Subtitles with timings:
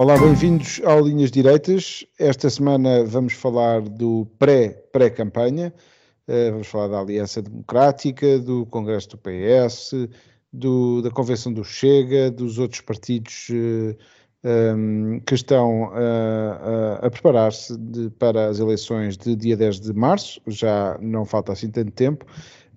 [0.00, 2.06] Olá, bem-vindos ao Linhas Direitas.
[2.20, 5.74] Esta semana vamos falar do pré-pré-campanha,
[6.28, 9.90] uh, vamos falar da Aliança Democrática, do Congresso do PS,
[10.52, 13.48] do, da Convenção do Chega, dos outros partidos
[14.44, 17.76] um, que estão uh, a preparar-se
[18.20, 22.24] para as eleições de dia 10 de março, já não falta assim tanto tempo.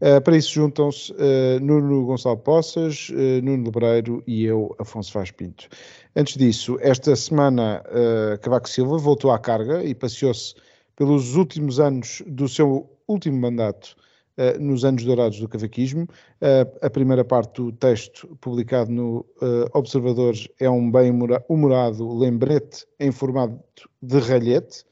[0.02, 5.30] Uh, para isso juntam-se uh, Nuno Gonçalo Poças, uh, Nuno Lebreiro e eu, Afonso Vaz
[5.30, 5.70] Pinto.
[6.16, 7.82] Antes disso, esta semana
[8.42, 10.56] Cavaco Silva voltou à carga e passeou-se
[10.96, 13.96] pelos últimos anos do seu último mandato
[14.60, 16.08] nos anos dourados do cavaquismo.
[16.82, 19.26] a primeira parte do texto publicado no
[19.74, 21.12] Observador é um bem
[21.48, 24.84] humorado lembrete em formato de ralhete,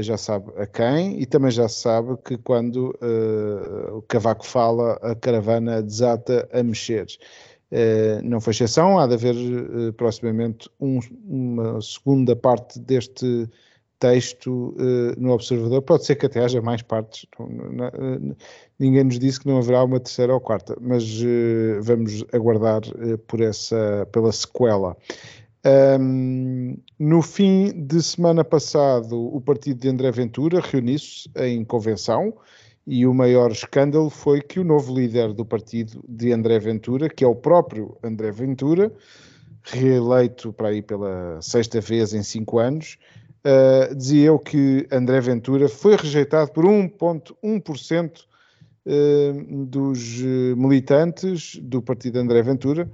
[0.00, 5.14] já sabe a quem, e também já sabe que quando uh, o cavaco fala, a
[5.14, 7.06] caravana desata a mexer.
[7.72, 13.48] Uh, não foi exceção, há de haver uh, proximamente um, uma segunda parte deste
[13.98, 14.76] texto
[15.16, 15.80] no Observador.
[15.80, 18.36] Pode ser que até haja mais partes, não, não,
[18.78, 21.02] ninguém nos disse que não haverá uma terceira ou quarta, mas
[21.80, 22.82] vamos aguardar
[23.26, 24.94] por essa, pela sequela.
[25.98, 32.34] Um, no fim de semana passado, o partido de André Ventura reuniu-se em convenção
[32.86, 37.24] e o maior escândalo foi que o novo líder do partido de André Ventura, que
[37.24, 38.92] é o próprio André Ventura,
[39.64, 42.96] reeleito para aí pela sexta vez em cinco anos,
[43.44, 48.20] uh, dizia eu que André Ventura foi rejeitado por 1,1%
[48.86, 52.88] uh, dos uh, militantes do partido André Ventura,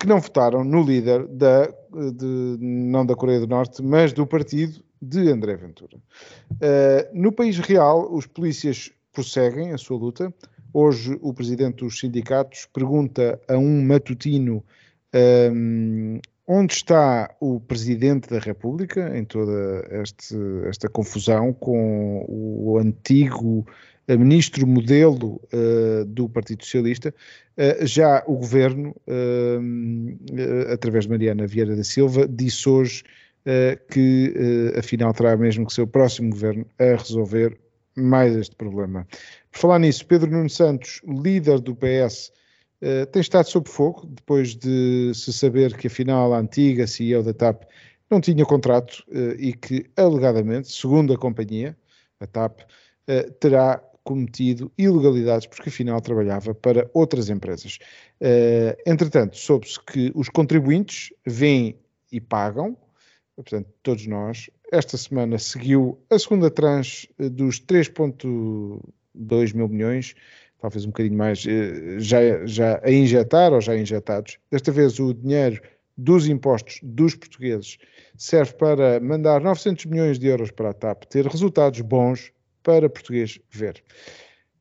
[0.00, 4.82] que não votaram no líder da de, não da Coreia do Norte, mas do partido
[5.00, 5.98] de André Ventura.
[7.12, 10.34] No país real, os polícias prosseguem a sua luta.
[10.72, 14.62] Hoje, o presidente dos sindicatos pergunta a um matutino
[15.52, 20.36] um, onde está o presidente da República em toda este,
[20.66, 23.64] esta confusão com o antigo
[24.08, 27.14] ministro modelo uh, do Partido Socialista,
[27.56, 33.02] uh, já o governo, uh, através de Mariana Vieira da Silva, disse hoje
[33.90, 37.54] que afinal terá mesmo que ser o próximo governo a resolver
[37.96, 39.06] mais este problema.
[39.50, 42.32] Por falar nisso, Pedro Nuno Santos, líder do PS,
[43.12, 47.62] tem estado sob fogo depois de se saber que afinal a antiga CEO da TAP
[48.10, 49.02] não tinha contrato
[49.38, 51.74] e que alegadamente, segundo a companhia,
[52.20, 52.60] a TAP,
[53.40, 57.78] terá cometido ilegalidades, porque afinal trabalhava para outras empresas.
[58.20, 61.78] Uh, entretanto, soube-se que os contribuintes vêm
[62.12, 62.76] e pagam,
[63.34, 64.50] portanto, todos nós.
[64.72, 70.14] Esta semana seguiu a segunda tranche eh, dos 3,2 mil milhões,
[70.58, 74.38] talvez um bocadinho mais, eh, já, já a injetar ou já injetados.
[74.50, 75.60] Desta vez o dinheiro
[75.96, 77.78] dos impostos dos portugueses
[78.16, 82.32] serve para mandar 900 milhões de euros para a TAP ter resultados bons
[82.62, 83.82] para português ver.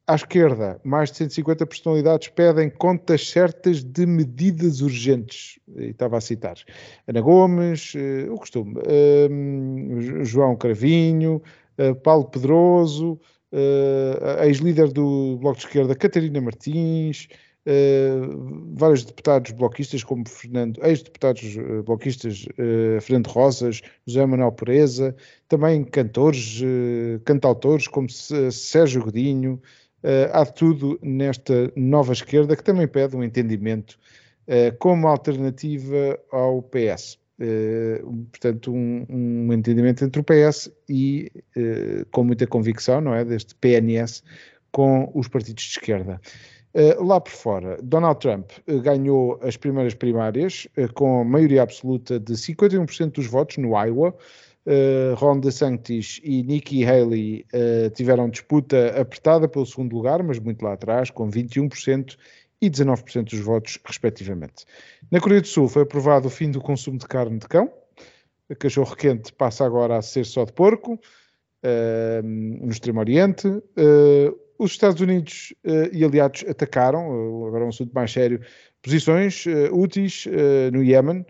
[0.05, 5.57] À esquerda, mais de 150 personalidades pedem contas certas de medidas urgentes.
[5.77, 6.57] E estava a citar
[7.07, 11.41] Ana Gomes, uh, o costume, uh, João Cravinho,
[11.77, 13.13] uh, Paulo Pedroso,
[13.53, 17.29] uh, ex-líder do Bloco de Esquerda, Catarina Martins,
[18.73, 22.45] vários deputados bloquistas, como Fernando, ex-deputados bloquistas,
[23.01, 25.15] Fernando Rosas, José Manuel Pereza,
[25.47, 26.59] também cantores,
[27.23, 29.61] cantautores como Sérgio Godinho,
[30.31, 33.97] há de tudo nesta nova esquerda que também pede um entendimento
[34.79, 37.17] como alternativa ao PS.
[38.31, 41.31] portanto, um, um, entendimento entre o PS e,
[42.11, 44.23] com muita convicção, não é, deste PNS
[44.71, 46.19] com os partidos de esquerda.
[46.73, 52.19] Eh, lá por fora, Donald Trump uh, ganhou as primeiras primárias uh, com maioria absoluta
[52.19, 54.15] de 51% dos votos no Iowa.
[55.17, 57.45] Ron DeSantis e Nikki Haley
[57.93, 62.17] tiveram disputa apertada pelo segundo lugar, mas muito lá atrás, com 21%
[62.61, 64.65] e 19% dos votos, respectivamente.
[65.11, 67.69] Na Coreia do Sul foi aprovado o fim do consumo de carne de cão.
[68.49, 70.97] A cachorro quente passa agora a ser só de porco.
[72.23, 73.47] no Extremo Oriente.
[73.47, 78.41] Uh, os Estados Unidos uh, e aliados atacaram, uh, agora é um assunto mais sério,
[78.81, 80.25] posições uh, úteis
[80.71, 81.25] no Iémen,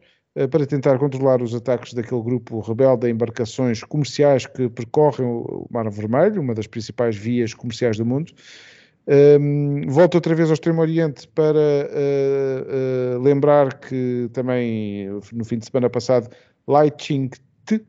[0.49, 5.89] para tentar controlar os ataques daquele grupo rebelde a embarcações comerciais que percorrem o Mar
[5.91, 8.33] Vermelho, uma das principais vias comerciais do mundo.
[9.05, 15.57] Um, volto outra vez ao Extremo Oriente para uh, uh, lembrar que também no fim
[15.57, 16.29] de semana passado
[16.65, 17.85] Lai Ching-te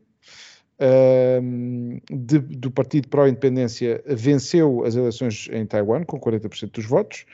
[1.41, 7.25] um, do Partido Pró-Independência venceu as eleições em Taiwan com 40% dos votos.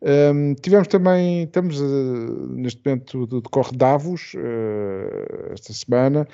[0.00, 4.32] Um, tivemos também, estamos uh, neste momento decorre Davos
[5.52, 6.26] esta semana.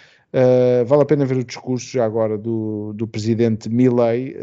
[0.87, 4.37] vale a pena ver o discurso já agora do, do presidente Milei,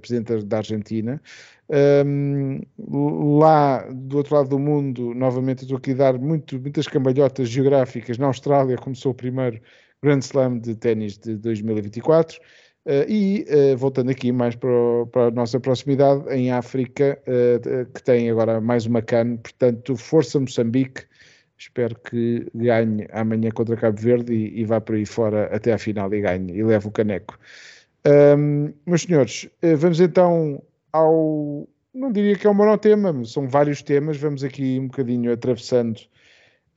[0.00, 1.20] presidente da Argentina.
[1.70, 2.62] Um,
[3.38, 8.16] lá do outro lado do mundo, novamente estou aqui a dar muito, muitas cambalhotas geográficas.
[8.16, 9.60] Na Austrália começou o primeiro
[10.02, 12.38] Grand Slam de ténis de 2024.
[12.86, 17.86] Uh, e uh, voltando aqui mais para, o, para, a nossa proximidade, em África, uh,
[17.92, 21.04] que tem agora mais uma CAN, portanto, força Moçambique.
[21.58, 25.78] Espero que ganhe amanhã contra Cabo Verde e, e vá por aí fora até à
[25.78, 27.38] final e ganhe e leve o caneco.
[28.06, 31.68] Um, meus senhores, vamos então ao.
[31.92, 34.16] Não diria que é um monotema, são vários temas.
[34.16, 36.00] Vamos aqui um bocadinho atravessando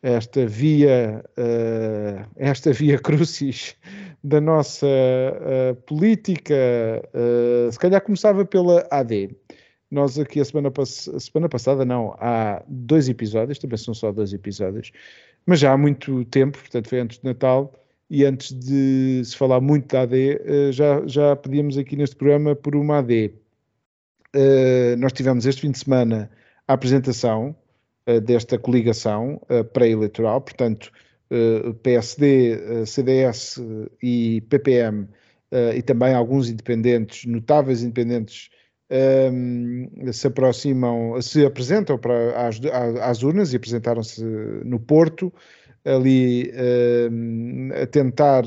[0.02, 3.76] esta via, uh, esta via crucis
[4.24, 6.56] da nossa uh, política.
[7.14, 9.36] Uh, se calhar começava pela AD.
[9.90, 14.32] Nós aqui a semana, pass semana passada, não, há dois episódios, também são só dois
[14.34, 14.92] episódios,
[15.46, 17.74] mas já há muito tempo, portanto foi antes de Natal,
[18.10, 20.40] e antes de se falar muito da AD,
[20.72, 23.34] já, já pedíamos aqui neste programa por uma AD
[24.98, 26.32] nós tivemos este fim de semana
[26.66, 27.54] a apresentação
[28.24, 30.92] desta coligação uh, pré-eleitoral, portanto,
[31.82, 33.58] PSD, CDS
[34.04, 35.08] e PPM,
[35.74, 38.50] e também alguns independentes, notáveis independentes,
[40.12, 42.60] se aproximam, se apresentam para as,
[43.02, 44.22] às urnas e apresentaram-se
[44.66, 45.32] no Porto,
[45.86, 46.52] ali
[47.82, 48.44] a tentar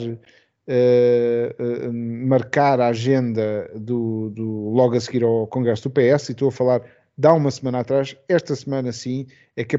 [1.90, 6.52] marcar a agenda do, do, logo a seguir ao Congresso do PS, e estou a
[6.52, 6.82] falar
[7.16, 9.26] de há uma semana atrás, esta semana sim,
[9.56, 9.78] é que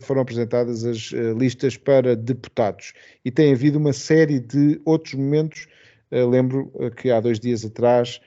[0.00, 2.92] foram apresentadas as uh, listas para deputados.
[3.24, 5.66] E tem havido uma série de outros momentos.
[6.10, 8.20] Uh, lembro que há dois dias atrás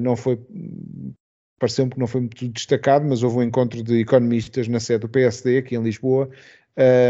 [0.00, 0.40] não foi.
[1.58, 5.10] Pareceu-me que não foi muito destacado, mas houve um encontro de economistas na sede do
[5.10, 6.30] PSD, aqui em Lisboa,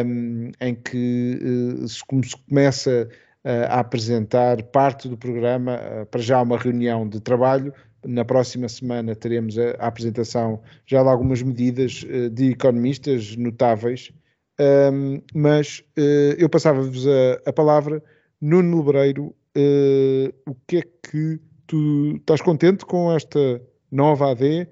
[0.05, 1.39] um, em que
[1.87, 3.09] se começa
[3.45, 5.79] a apresentar parte do programa,
[6.11, 7.73] para já uma reunião de trabalho.
[8.05, 14.13] Na próxima semana teremos a, a apresentação já de algumas medidas eh, de economistas notáveis,
[14.93, 18.03] um, mas uh, eu passava-vos a, a, palavra.
[18.41, 24.69] Nuno Lebreiro, uh, o que é que tu estás contente com esta nova AD?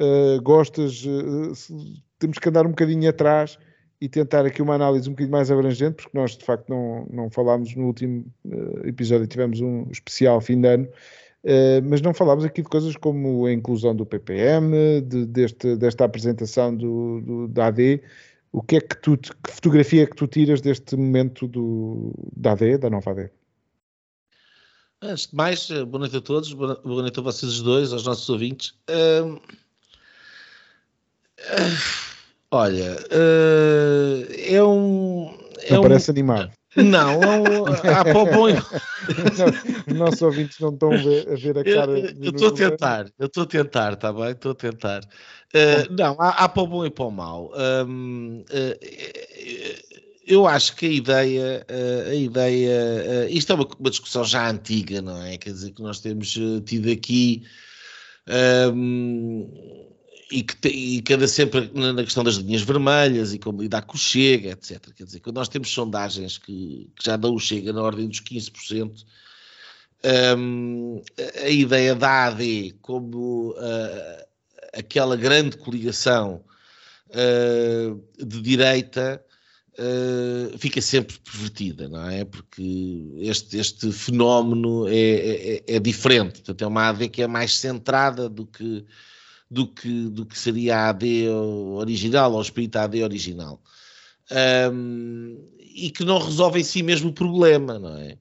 [0.00, 1.04] Uh, gostas,
[2.18, 3.58] temos que andar um bocadinho atrás
[4.02, 7.30] e tentar aqui uma análise um bocadinho mais abrangente, porque nós de facto não, não
[7.30, 10.88] falámos no último uh, episódio, tivemos um especial fim de ano,
[11.44, 16.04] uh, mas não falámos aqui de coisas como a inclusão do PPM, de, deste, desta
[16.04, 18.02] apresentação do, do, da AD.
[18.52, 22.52] O que é que tu, que fotografia é que tu tiras deste momento do, da
[22.52, 23.30] AD, da nova AD?
[25.00, 28.28] Antes de mais, eh, boa noite a todos, boa noite a vocês dois, aos nossos
[28.28, 28.74] ouvintes.
[28.88, 29.34] Uh,
[31.40, 32.12] uh
[32.54, 32.98] Olha,
[34.46, 35.34] é um.
[35.62, 36.52] É não parece animado.
[36.76, 37.20] Não,
[37.66, 38.54] há para o bom e...
[39.86, 41.98] Os nossos ouvintes não estão a ver, a, ver a cara.
[41.98, 44.30] Eu estou a tentar, eu estou a tentar, está bem?
[44.30, 45.00] Estou a tentar.
[45.02, 47.52] Uh, não, há, há, para o bom e para o mau.
[47.86, 51.66] Um, uh, eu acho que a ideia,
[52.08, 55.36] a ideia, isto é uma, uma, discussão já antiga, não é?
[55.36, 57.42] Quer dizer, que nós temos tido aqui.
[58.72, 59.91] Um,
[60.32, 64.00] e que, e anda sempre na questão das linhas vermelhas e como lidar com o
[64.00, 64.80] Chega, etc.
[64.96, 68.22] Quer dizer, quando nós temos sondagens que, que já dão o Chega na ordem dos
[68.22, 69.04] 15%,
[70.38, 71.02] um,
[71.44, 74.24] a ideia da AD como uh,
[74.72, 76.42] aquela grande coligação
[77.10, 79.22] uh, de direita
[79.74, 82.24] uh, fica sempre pervertida, não é?
[82.24, 87.58] Porque este, este fenómeno é, é, é diferente, portanto é uma AD que é mais
[87.58, 88.84] centrada do que
[89.52, 93.62] do que, do que seria a AD original, ou o espírito AD original.
[94.72, 98.18] Um, e que não resolve em si mesmo o problema, não é?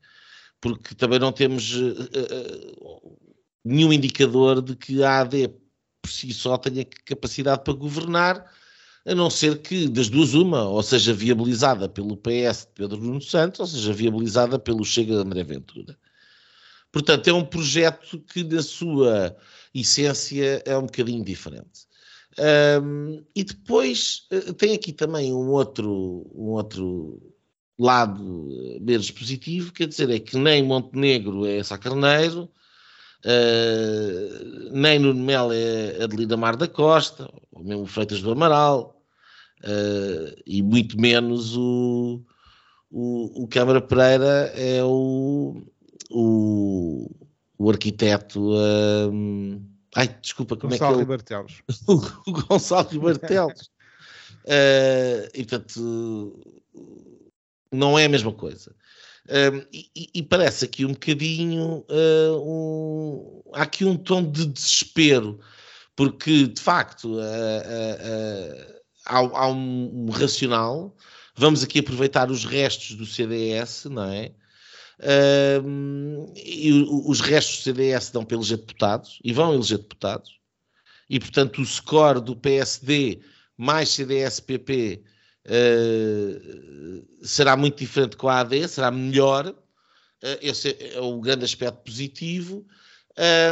[0.59, 3.17] Porque também não temos uh,
[3.63, 5.47] nenhum indicador de que a AD
[6.01, 8.51] por si só tenha capacidade para governar,
[9.05, 13.21] a não ser que das duas uma, ou seja viabilizada pelo PS de Pedro Nuno
[13.21, 15.97] Santos, ou seja viabilizada pelo Chega de André Ventura.
[16.91, 19.37] Portanto, é um projeto que na sua
[19.73, 21.87] essência é um bocadinho diferente.
[22.39, 27.21] Um, e depois uh, tem aqui também um outro, um outro
[27.77, 28.47] lado
[28.79, 32.49] menos positivo, quer dizer, é que nem Montenegro é Sá Carneiro,
[33.25, 39.01] uh, nem Nuno Melo é Adelina Mar da Costa, ou mesmo Freitas do Amaral,
[39.63, 42.23] uh, e muito menos o,
[42.89, 45.61] o, o Câmara Pereira é o,
[46.09, 47.09] o,
[47.61, 48.41] o arquiteto.
[48.41, 49.63] Um,
[49.95, 51.05] ai, desculpa, como Gonçalo é que é?
[51.05, 51.63] Bartelos.
[51.87, 53.69] o Gonçalo Bartelos.
[54.45, 56.39] uh, e portanto,
[57.71, 58.75] não é a mesma coisa.
[59.29, 65.39] Um, e, e, parece aqui um bocadinho uh, um, há aqui um tom de desespero,
[65.95, 70.95] porque de facto uh, há, há um, racional.
[71.35, 74.31] Vamos aqui aproveitar os restos do CDS, não é?
[76.35, 76.71] E
[77.05, 80.39] os restos do CDS dão para eleger deputados e vão eleger deputados,
[81.09, 83.21] e portanto o score do PSD
[83.57, 85.03] mais CDS-PP
[85.47, 89.47] uh, será muito diferente com a AD, será melhor.
[89.47, 92.65] Uh, esse é o grande aspecto positivo,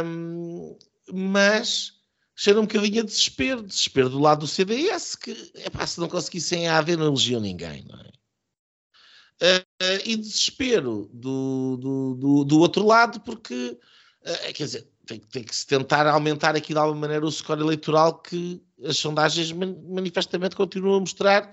[0.04, 0.78] um,
[1.12, 1.92] mas
[2.34, 6.68] cheira um bocadinho a desespero, desespero do lado do CDS, que epá, se não conseguissem
[6.68, 8.19] a AD não elegiam ninguém, não é?
[9.80, 13.78] Uh, e desespero do, do, do, do, outro lado, porque,
[14.22, 17.62] uh, quer dizer, tem, tem, que se tentar aumentar aqui de alguma maneira o score
[17.62, 21.52] eleitoral que as sondagens manifestamente continuam a mostrar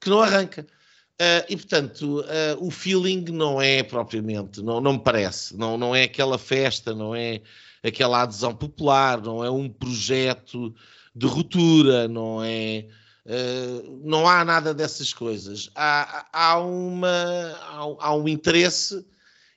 [0.00, 0.66] que não arranca.
[1.14, 5.94] Uh, e portanto, uh, o feeling não é propriamente, não, não me parece, não, não
[5.94, 7.40] é aquela festa, não é
[7.84, 10.74] aquela adesão popular, não é um projeto
[11.14, 12.86] de ruptura, não é.
[13.26, 15.70] Uh, não há nada dessas coisas.
[15.74, 19.04] Há, há, uma, há, há um interesse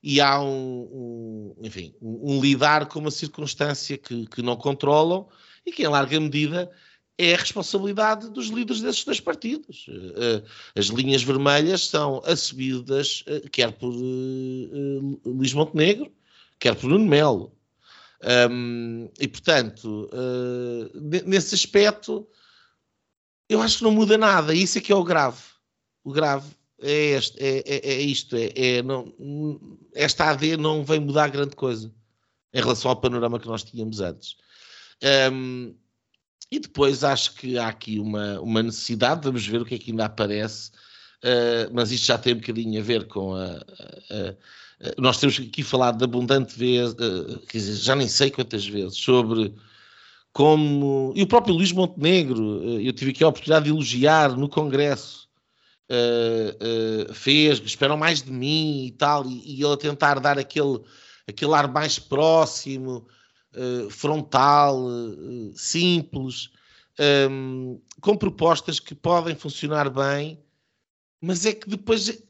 [0.01, 5.27] e há um, um enfim, um, lidar com uma circunstância que, que não controlam
[5.65, 6.71] e que, em larga medida,
[7.17, 9.87] é a responsabilidade dos líderes desses dois partidos.
[9.89, 10.43] Eh,
[10.75, 16.11] as linhas vermelhas são assumidas eh, quer por Luís Montenegro,
[16.59, 17.51] quer por Nuno Melo.
[18.49, 20.09] Um, e, portanto,
[21.25, 22.27] nesse aspecto,
[23.49, 24.53] eu acho que não muda nada.
[24.53, 25.41] Isso é que é o grave.
[26.03, 26.49] O grave
[26.81, 28.35] é, este, é, é, é isto.
[28.35, 29.13] É, é, não,
[29.93, 31.91] esta AD não vem mudar grande coisa
[32.53, 34.35] em relação ao panorama que nós tínhamos antes.
[35.31, 35.75] Um,
[36.51, 39.91] e depois acho que há aqui uma, uma necessidade, vamos ver o que é que
[39.91, 40.71] ainda aparece,
[41.23, 43.45] uh, mas isto já tem um bocadinho a ver com a.
[43.45, 44.29] a,
[44.87, 48.65] a nós temos aqui falado de abundante vez, uh, quer dizer, já nem sei quantas
[48.65, 49.53] vezes, sobre
[50.37, 51.13] como.
[51.15, 55.27] E o próprio Luís Montenegro, uh, eu tive aqui a oportunidade de elogiar no Congresso,
[57.13, 60.81] fez, esperam mais de mim e tal, e, e ele a tentar dar aquele,
[61.25, 63.07] aquele ar mais próximo
[63.57, 66.51] eh, frontal, uh, simples,
[66.99, 70.39] um, ehm, com propostas que podem funcionar bem,
[71.19, 72.21] mas é que depois,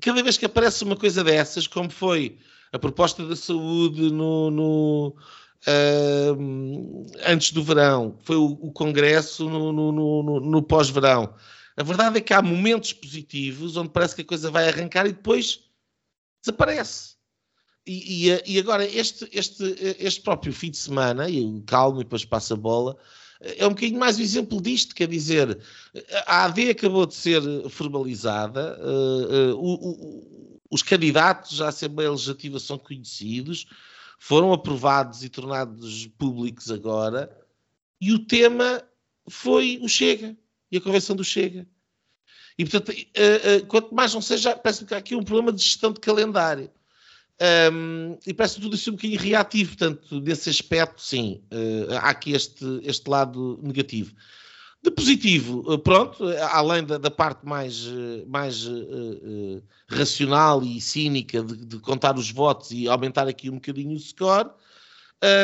[0.00, 2.38] cada vez que aparece uma coisa dessas, como foi
[2.72, 5.16] a proposta da saúde no, no
[5.62, 11.34] uh, antes do verão, foi o, o Congresso no, no, no pós-verão.
[11.76, 15.12] A verdade é que há momentos positivos onde parece que a coisa vai arrancar e
[15.12, 15.60] depois
[16.42, 17.16] desaparece.
[17.86, 19.62] E, e, e, agora, este, este,
[20.00, 22.96] este próprio fim de semana, e calmo e depois passa a bola,
[23.40, 25.58] é um bocadinho mais um exemplo disto, quer dizer,
[26.26, 32.58] a AD acabou de ser formalizada, uh, uh, o, o, os candidatos à Assembleia Legislativa
[32.58, 33.66] são conhecidos,
[34.18, 37.30] foram aprovados e tornados públicos agora,
[38.00, 38.82] e o tema
[39.28, 40.36] foi o Chega,
[40.70, 41.66] e a convenção do Chega.
[42.58, 45.92] E, portanto, uh, quanto mais não seja, parece que há aqui um problema de gestão
[45.92, 46.70] de calendário.
[47.70, 52.32] Um, e parece tudo assim um bocadinho reativo, portanto, nesse aspecto, sim, uh, há aqui
[52.32, 54.14] este, este lado negativo.
[54.86, 58.64] De positivo, uh, pronto, além da, da parte mais, uh, mais
[59.88, 64.48] racional e cínica de, de, contar os votos e aumentar aqui um bocadinho o score,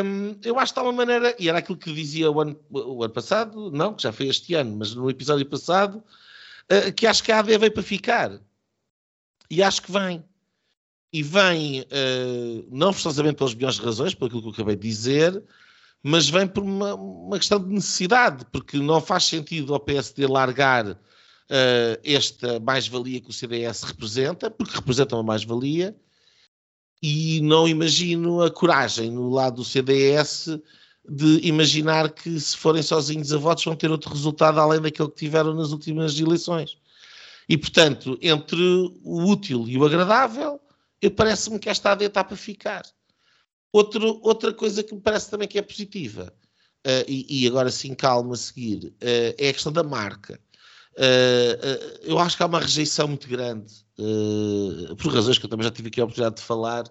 [0.04, 3.02] um, eu acho que está uma maneira, e era aquilo que dizia o ano, o
[3.02, 6.04] ano passado, não, que já foi este ano, mas no episódio passado,
[6.94, 8.40] que acho que a AD veio para ficar.
[9.50, 10.24] E acho que vem
[11.12, 15.42] e vem, uh, não forçosamente pelas melhores razões, pelo que eu acabei de dizer,
[16.02, 20.90] mas vem por uma, uma, questão de necessidade, porque não faz sentido ao PSD largar
[20.90, 20.98] uh,
[22.02, 25.96] esta mais-valia que o CDS representa, porque representa uma mais-valia,
[27.00, 30.48] e não imagino a coragem no lado do CDS
[31.08, 35.16] de imaginar que se forem sozinhos a votos vão ter outro resultado além daquele que
[35.16, 36.76] tiveram nas últimas eleições.
[37.48, 38.62] E, portanto, entre
[39.02, 40.60] o útil e o agradável,
[41.16, 42.82] parece-me que esta AD está para ficar.
[43.72, 46.32] Outro, outra coisa que me parece também que é positiva,
[46.86, 50.38] uh, e, e, agora sim calmo a seguir, uh, é a questão da marca.
[50.92, 53.72] Uh, eu acho que há uma rejeição muito grande,
[54.98, 56.84] por razões que eu também já tive aqui a oportunidade de falar,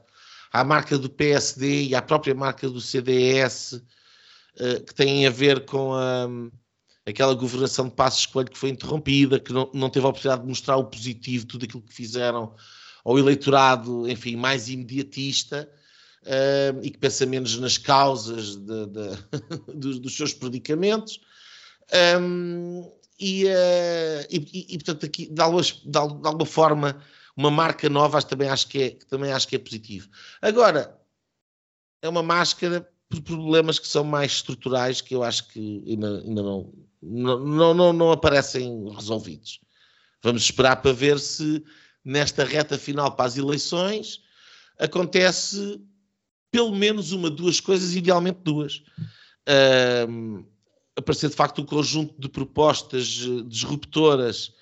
[0.52, 3.82] à marca do PSD e à própria marca do CDS,
[4.86, 6.28] que têm a ver com a,
[7.06, 10.48] aquela governação de Passos Coelho que foi interrompida, que não, não teve a oportunidade de
[10.48, 12.56] mostrar o positivo, tudo aquilo que fizeram
[13.04, 15.70] ao eleitorado, enfim, mais imediatista.
[16.84, 21.20] E que pensa menos nas causas de, de, dos, dos, seus predicamentos.
[22.20, 27.04] Um, e, uh, e, e, portanto aqui de alguma, de alguma, forma
[27.36, 30.10] uma marca nova também acho que é, também acho que é positivo.
[30.42, 31.00] Agora,
[32.02, 36.42] é uma máscara por problemas que são mais estruturais que eu acho que ainda, ainda
[36.42, 39.60] não, não, não, não aparecem resolvidos.
[40.24, 41.64] Vamos esperar para ver se
[42.04, 44.22] nesta reta final para as eleições
[44.80, 45.80] acontece
[46.52, 48.84] pelo menos uma, duas coisas, idealmente duas.
[50.08, 50.46] Um,
[50.96, 54.54] aparecer de facto um conjunto de propostas eh, disruptoras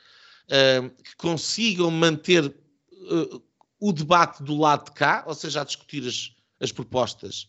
[0.45, 3.43] uh, que consigam manter uh,
[3.79, 7.47] o debate do lado de cá, ou seja, a discutir as, as propostas,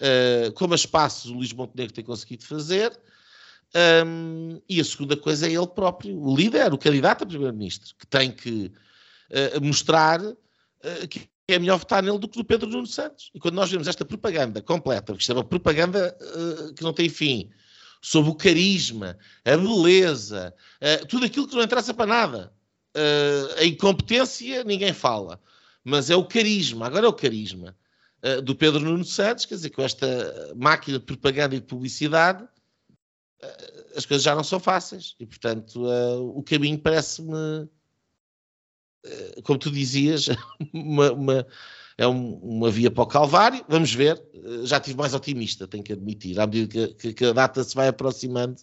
[0.00, 2.98] uh, como a espaços o Luís Montenegro tem conseguido fazer.
[4.06, 8.06] Um, e a segunda coisa é ele próprio, o líder, o candidato a primeiro-ministro, que
[8.06, 8.72] tem que
[9.60, 10.20] mostrar
[11.10, 13.30] que é melhor votar nele do que no Pedro Nuno Santos.
[13.34, 16.16] E quando nós vemos esta propaganda completa, porque isto é uma propaganda
[16.76, 17.50] que não tem fim,
[18.06, 22.52] sobre o carisma, a beleza, uh, tudo aquilo que não interessa para nada.
[22.96, 25.40] Uh, a incompetência, ninguém fala.
[25.82, 27.76] Mas é o carisma, agora é o carisma
[28.22, 30.06] uh, do Pedro Nuno Santos, quer dizer, com esta
[30.54, 32.46] máquina de propaganda e de publicidade,
[33.94, 35.16] as coisas já não são fáceis.
[35.20, 35.84] E, portanto,
[36.34, 37.68] o caminho parece-me,
[39.42, 40.28] como tu dizias,
[40.72, 41.46] uma, uma
[41.98, 43.64] é um, uma via para o Calvário.
[43.68, 44.22] Vamos ver.
[44.34, 47.74] Eh, já estive mais otimista, tenho que admitir, à medida que, que a data se
[47.74, 48.60] vai aproximando.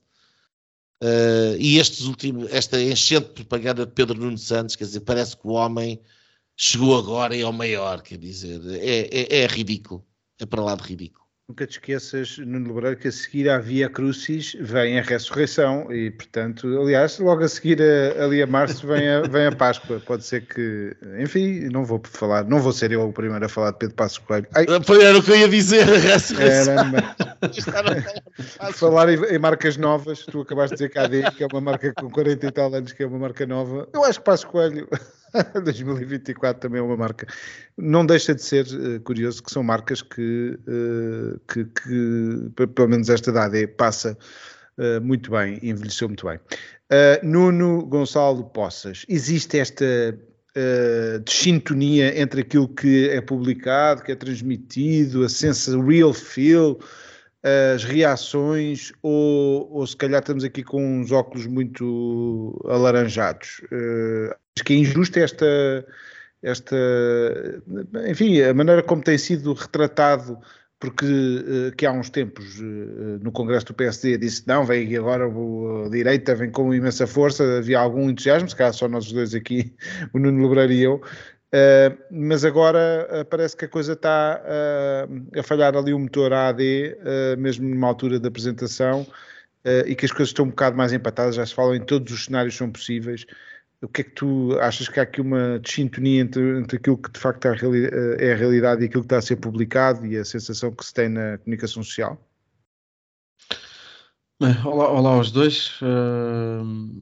[1.02, 5.36] Uh, e estes últimos, esta enchente de propaganda de Pedro Nuno Santos, quer dizer, parece
[5.36, 6.00] que o homem
[6.56, 10.06] chegou agora e é o maior, quer dizer, é, é, é ridículo.
[10.40, 11.23] É para lá de ridículo.
[11.50, 16.10] Nunca te esqueças, Nuno Lebreiro, que a seguir à Via Crucis vem a ressurreição e,
[16.10, 20.00] portanto, aliás, logo a seguir a, ali a março vem a, vem a Páscoa.
[20.00, 23.72] Pode ser que, enfim, não vou falar, não vou ser eu o primeiro a falar
[23.72, 24.48] de Pedro Passos Coelho.
[24.56, 24.66] Ai,
[25.02, 26.76] era o que eu ia dizer, a ressurreição.
[28.72, 31.60] falar em, em, marcas novas, tu acabaste de dizer que a AD, que é uma
[31.60, 33.86] marca com 40 e tal anos, que é uma marca nova.
[33.94, 34.88] Eu acho que Passos Coelho
[35.64, 37.28] 2024 também é uma marca.
[37.78, 43.10] Não deixa de ser uh, curioso que são marcas que, uh, que, que, pelo menos
[43.10, 44.18] esta idade passa
[44.78, 46.40] uh, muito bem, envelheceu muito bem.
[47.24, 49.84] Nuno Gonçalo Poças, existe esta
[50.56, 56.80] uh, desintonia entre aquilo que é publicado, que é transmitido, a sense real feel,
[57.74, 63.60] as reações, ou, ou se calhar estamos aqui com uns óculos muito alaranjados.
[64.62, 65.86] Que é injusto esta,
[66.42, 66.76] esta,
[68.08, 70.38] enfim, a maneira como tem sido retratado,
[70.80, 75.26] porque uh, que há uns tempos uh, no Congresso do PSD disse não, vem agora
[75.26, 79.74] a direita, vem com imensa força, havia algum entusiasmo, se calhar só nós dois aqui,
[80.14, 81.02] o Nuno Lebreiro e eu,
[81.54, 86.34] Uh, mas agora uh, parece que a coisa está uh, a falhar ali o motor
[86.34, 86.98] AD,
[87.38, 89.06] mesmo numa altura da apresentação,
[89.86, 92.26] e que as coisas estão um bocado mais empatadas, já se falam em todos os
[92.26, 93.26] cenários são possíveis.
[93.84, 97.12] O que é que tu achas que há aqui uma desintonia entre, entre aquilo que
[97.12, 97.56] de facto é a,
[98.18, 100.94] é a realidade e aquilo que está a ser publicado e a sensação que se
[100.94, 102.18] tem na comunicação social?
[104.66, 105.72] Olá, olá aos dois.
[105.82, 107.02] Uh,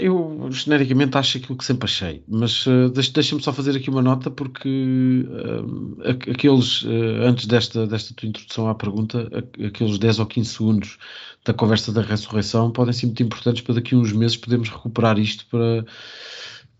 [0.00, 4.30] eu genericamente acho aquilo que sempre achei, mas uh, deixa-me só fazer aqui uma nota
[4.30, 6.84] porque uh, aqueles,
[7.22, 9.30] antes desta, desta tua introdução à pergunta,
[9.64, 10.98] aqueles 10 ou 15 segundos
[11.44, 15.18] da conversa da ressurreição podem ser muito importantes para daqui a uns meses podermos recuperar
[15.20, 15.84] isto para,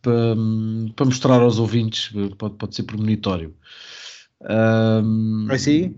[0.03, 0.37] para,
[0.97, 3.55] para mostrar aos ouvintes, pode, pode ser premonitório.
[4.43, 5.95] Um, Vai sim?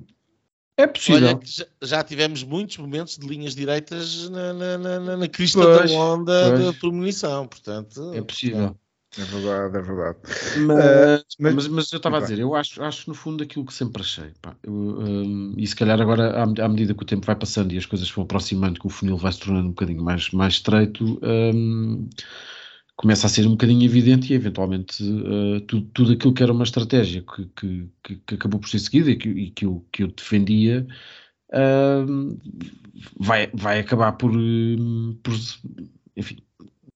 [0.78, 1.28] É possível.
[1.28, 5.90] Olha, já, já, tivemos muitos momentos de linhas direitas na, na, na, na crista pois,
[5.90, 6.64] da onda pois.
[6.66, 8.12] da premonição, portanto.
[8.14, 8.76] É possível.
[9.18, 10.18] É verdade, é verdade.
[10.58, 13.64] Mas, uh, mas, mas, mas, eu estava a dizer, eu acho, acho no fundo aquilo
[13.66, 14.32] que sempre achei.
[14.40, 17.72] Pá, eu, um, e se calhar agora, à, à, medida que o tempo vai passando
[17.72, 20.54] e as coisas vão aproximando, que o funil vai se tornando um bocadinho mais, mais
[20.54, 22.08] estreito, um,
[22.98, 26.64] começa a ser um bocadinho evidente e eventualmente uh, tudo, tudo aquilo que era uma
[26.64, 27.46] estratégia que,
[28.02, 30.84] que, que, acabou por ser seguida e que, e que, eu, eu defendia
[31.54, 32.38] uh,
[33.20, 34.32] vai, vai acabar por,
[35.22, 35.32] por
[36.16, 36.38] enfim,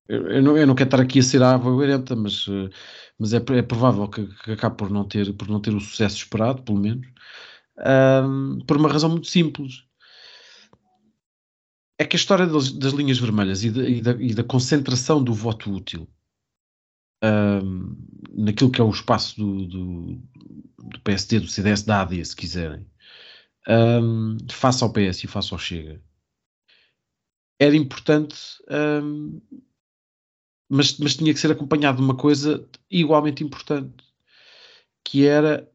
[0.09, 2.69] eu não, eu não quero estar aqui a ser avoirenta, mas, uh,
[3.17, 6.17] mas é, é provável que, que acabe por não, ter, por não ter o sucesso
[6.17, 7.07] esperado, pelo menos,
[8.67, 9.85] por uma razão muito simples
[12.03, 15.23] é que a história das, das linhas vermelhas e, de, e, da, e, da, concentração
[15.23, 16.09] do voto útil
[17.23, 17.97] um,
[18.33, 20.23] naquilo que é o espaço do, do,
[20.79, 22.85] do, PSD, do CDS, da AD, se quiserem,
[23.69, 26.03] um, face ao PS e face ao Chega,
[27.61, 28.37] era importante,
[29.05, 29.41] um,
[30.69, 34.05] mas, mas tinha que ser acompanhado de uma coisa igualmente importante,
[35.05, 35.71] que era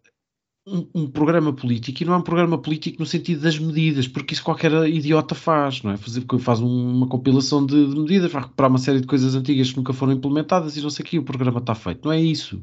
[0.68, 4.34] um, um, programa político, e não é um programa político no sentido das medidas, porque
[4.34, 5.98] isso qualquer idiota faz, não é?
[5.98, 9.78] Fazer, faz uma compilação de, de, medidas, vai recuperar uma série de coisas antigas que
[9.78, 12.04] nunca foram implementadas e não sei o que, o programa está feito.
[12.04, 12.62] Não é isso.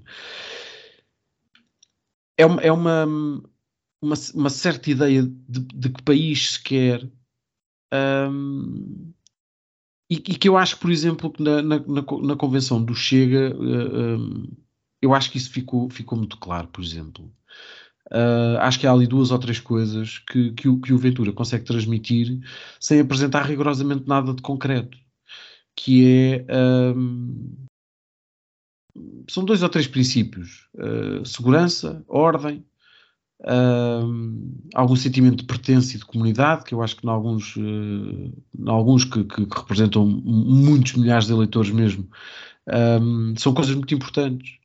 [2.36, 3.06] É uma, é uma,
[4.02, 7.10] uma, uma certa ideia de, de, que país se quer.
[7.92, 9.12] Um,
[10.10, 13.56] e, e, que eu acho que, por exemplo, na, na, na, na convenção do Chega,
[13.56, 14.44] uh, um,
[15.00, 17.32] eu acho que isso ficou, ficou muito claro, por exemplo.
[18.12, 21.32] Uh, acho que há ali duas ou três coisas que, que, o, que o Ventura
[21.32, 22.38] consegue transmitir
[22.78, 24.98] sem apresentar rigorosamente nada de concreto.
[25.76, 26.92] Que é.
[26.94, 27.64] Um,
[29.28, 32.64] são dois ou três princípios: uh, segurança, ordem,
[33.46, 38.32] um, algum sentimento de pertença e de comunidade, que eu acho que em alguns, uh,
[38.66, 42.08] alguns que, que, que, representam muitos milhares de eleitores mesmo,
[43.02, 44.58] um, são coisas muito importantes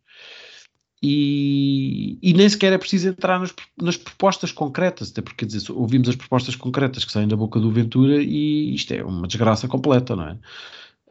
[1.01, 6.09] e, e, nem sequer é preciso entrar nas, nas, propostas concretas, até porque dizer, ouvimos
[6.09, 10.15] as propostas concretas que saem da boca do Ventura e isto é uma desgraça completa,
[10.15, 10.37] não é?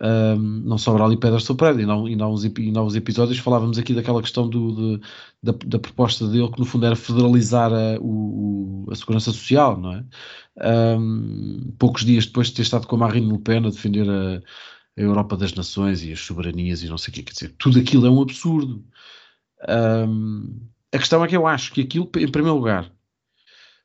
[0.01, 4.49] Um, não sobra ali pedras sobre prédio, e em novos episódios falávamos aqui daquela questão
[4.49, 5.07] do, de,
[5.43, 9.93] da, da, proposta dele, que no fundo era federalizar a, o, a segurança social, não
[9.95, 10.05] é?
[10.97, 14.37] Um, poucos dias depois de ter estado com a Marine Le Pen a defender a,
[14.97, 17.79] a Europa das Nações e as soberanias e não sei o quê, quer dizer, tudo
[17.81, 18.85] aquilo é um absurdo.
[19.67, 22.93] Um, a questão é que eu acho que aquilo, em primeiro lugar,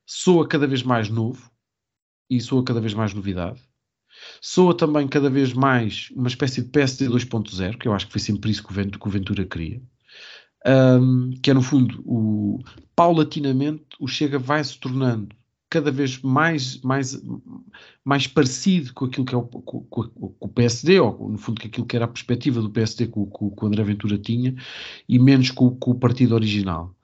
[0.05, 1.51] soa cada vez mais novo
[2.29, 3.61] e soa cada vez mais novidade.
[4.41, 8.21] Soa também cada vez mais uma espécie de PSD 2.0, que eu acho que foi
[8.21, 9.81] sempre isso que o Ventura queria.
[10.65, 12.63] Um, que é no fundo o
[12.95, 15.35] paulatinamente o Chega vai se tornando
[15.73, 17.19] cada vez mais, mais,
[18.05, 21.59] mais parecido com aquilo que é o, com, com, com o PSD, ou no fundo
[21.59, 24.53] com aquilo que era a perspectiva do PSD que, o André Ventura tinha,
[25.09, 26.95] e menos com, com o partido original.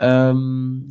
[0.00, 0.88] Um,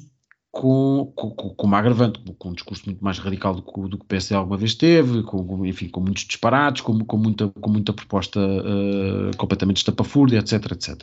[0.51, 4.05] com, com, com uma agravante, com um discurso muito mais radical do que, do que
[4.05, 7.93] o PSD alguma vez teve, com, enfim, com muitos disparates, com, com, muita, com muita
[7.93, 11.01] proposta uh, completamente estapafúrdia, etc, etc.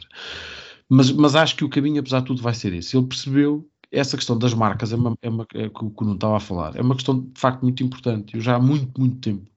[0.89, 2.97] Mas, mas acho que o caminho, apesar de tudo, vai ser esse.
[2.97, 6.37] Ele percebeu essa questão das marcas é, uma, é, uma, é que o não estava
[6.37, 8.35] a falar, é uma questão de facto muito importante.
[8.35, 9.51] Eu já há muito, muito tempo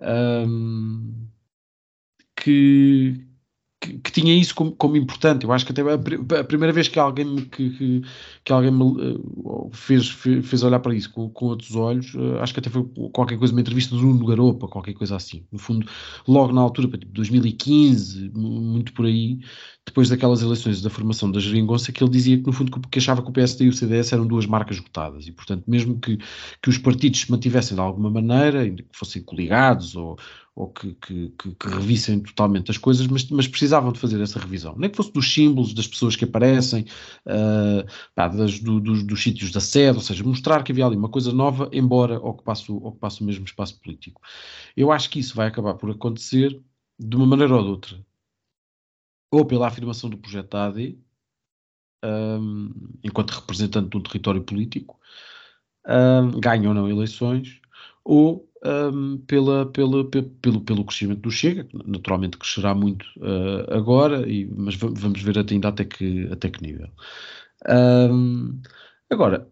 [0.00, 1.28] um,
[2.36, 3.26] que,
[3.80, 5.44] que, que, tinha isso como, como, importante.
[5.44, 8.02] Eu acho que até a, a primeira vez que alguém me, que, que,
[8.44, 12.52] que alguém me uh, fez, fez, olhar para isso com, com outros olhos, uh, acho
[12.52, 15.46] que até foi qualquer coisa, uma entrevista do Nuno Garopa, qualquer coisa assim.
[15.52, 15.86] No fundo,
[16.26, 19.38] logo na altura, tipo 2015, muito por aí,
[19.86, 23.22] depois daquelas eleições da formação da Geringonça, que ele dizia que no fundo que achava
[23.22, 26.18] que o PSD e o CDS eram duas marcas esgotadas e portanto mesmo que,
[26.62, 30.18] que os partidos se mantivessem de alguma maneira, que fossem coligados ou,
[30.56, 34.38] ou que, que, que, que revissem totalmente as coisas, mas, mas, precisavam de fazer essa
[34.38, 34.74] revisão.
[34.78, 36.86] Nem que fosse dos símbolos, das pessoas que aparecem,
[37.26, 40.96] uh, pá, das, do, dos, dos sítios da sede, ou seja, mostrar que havia ali
[40.96, 44.20] uma coisa nova, embora ocupasse, ocupasse o mesmo espaço político.
[44.76, 46.60] Eu acho que isso vai acabar por acontecer
[46.98, 48.13] de uma maneira ou de outra
[49.34, 50.98] ou pela afirmação do projeto AD,
[52.04, 52.70] um,
[53.02, 54.98] enquanto representante de um território político,
[55.86, 57.60] um, ganha ou não eleições,
[58.04, 64.28] ou um, pela, pela, pelo, pelo crescimento do Chega, que naturalmente crescerá muito uh, agora,
[64.28, 66.88] e, mas vamos ver ainda até que, até que nível.
[69.10, 69.48] agora,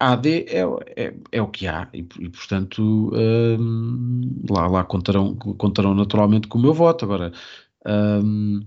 [0.00, 0.62] a AD é,
[0.96, 3.10] é, é, o que há e, e portanto
[4.48, 7.04] lá, lá contarão, contarão naturalmente com o meu voto.
[7.04, 7.32] Agora,
[7.86, 8.60] um,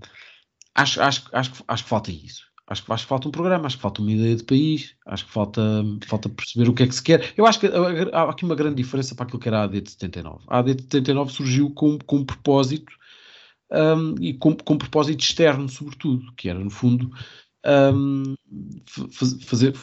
[0.74, 2.50] acho, acho, acho, acho que falta isso.
[2.66, 5.26] Acho que, acho que falta um programa, acho que falta uma ideia de país, acho
[5.26, 5.60] que falta,
[6.06, 7.34] falta perceber o que é que se quer.
[7.36, 9.90] Eu acho que há aqui uma grande diferença para aquilo que era a AD de
[9.90, 10.44] 79.
[10.46, 12.92] A AD de 79 surgiu com, com um propósito
[13.72, 17.10] um, e com, com um propósito externo, sobretudo, que era, no fundo,
[17.66, 18.34] um,
[19.44, 19.74] fazer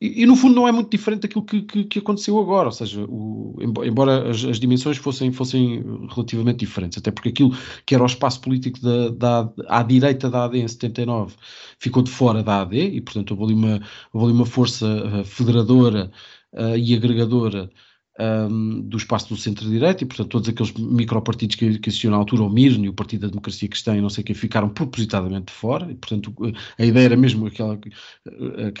[0.00, 2.72] e, e, no fundo não é muito diferente daquilo que, que, que aconteceu agora, ou
[2.72, 7.54] seja, o, embora as, as, dimensões fossem, fossem relativamente diferentes, até porque aquilo
[7.84, 11.34] que era o espaço político da, da, à direita da AD em 79
[11.78, 15.24] ficou de fora da AD e portanto houve ali uma, houve ali uma força uh,
[15.24, 16.10] federadora
[16.54, 17.70] uh, e agregadora
[18.18, 22.42] um, do espaço do centro-direita e, portanto, todos aqueles micropartidos que, que existiam na altura,
[22.42, 25.46] o MIRN e o Partido da Democracia Cristã e não sei o que, ficaram propositadamente
[25.46, 26.34] de fora e, portanto,
[26.78, 27.78] a ideia era mesmo aquela,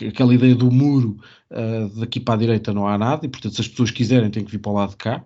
[0.08, 1.18] aquela ideia do muro
[1.50, 4.44] uh, daqui para a direita não há nada e, portanto, se as pessoas quiserem têm
[4.44, 5.24] que vir para o lado de cá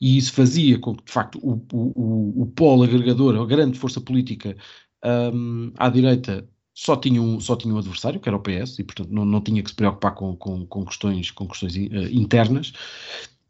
[0.00, 4.00] e isso fazia com que, de facto, o, o, o polo agregador, a grande força
[4.00, 4.56] política
[5.04, 8.84] um, à direita só tinha, um, só tinha um adversário, que era o PS, e
[8.84, 12.72] portanto não, não tinha que se preocupar com, com, com questões, com questões uh, internas.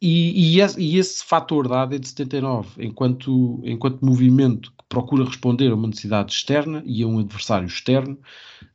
[0.06, 5.24] E, e, esse, e, esse, fator da AD de 79, enquanto, enquanto movimento que procura
[5.24, 8.18] responder a uma necessidade externa e a um adversário externo,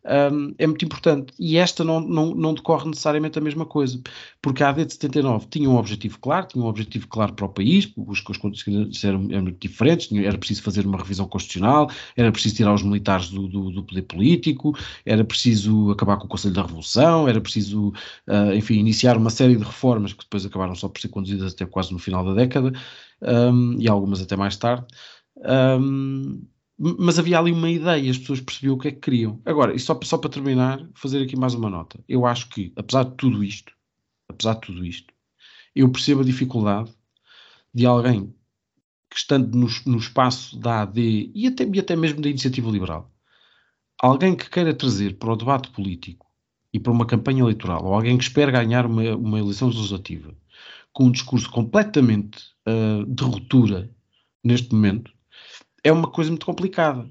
[0.05, 1.33] um, é muito importante.
[1.37, 3.99] E esta não, não, não, decorre necessariamente a mesma coisa,
[4.41, 7.49] porque a AD de 79 tinha um objetivo claro, tinha um objetivo claro para o
[7.49, 11.89] país, os, os condições eram, eram muito diferentes, tinha, era preciso fazer uma revisão constitucional,
[12.15, 16.29] era preciso tirar os militares do, do, do, poder político, era preciso acabar com o
[16.29, 17.89] Conselho da Revolução, era preciso,
[18.27, 21.65] uh, enfim, iniciar uma série de reformas que depois acabaram só por ser conduzidas até
[21.65, 22.71] quase no final da década,
[23.21, 24.85] um, e algumas até mais tarde.
[25.37, 26.41] Um,
[26.79, 29.41] mas havia ali uma ideia, as pessoas percebiam o que é que queriam.
[29.45, 31.99] Agora, e só, só para terminar, fazer aqui mais uma nota.
[32.07, 33.73] Eu acho que, apesar de tudo isto,
[34.29, 35.13] apesar de tudo isto,
[35.75, 36.93] eu percebo a dificuldade
[37.73, 38.33] de alguém
[39.09, 43.11] que estando no, no espaço da AD e até, e até mesmo da iniciativa liberal,
[44.01, 46.27] alguém que queira trazer para o debate político
[46.71, 50.33] e para uma campanha eleitoral, ou alguém que espera ganhar uma, uma eleição legislativa
[50.93, 53.89] com um discurso completamente uh, de ruptura
[54.43, 55.11] neste momento,
[55.83, 57.09] é uma coisa muito complicada.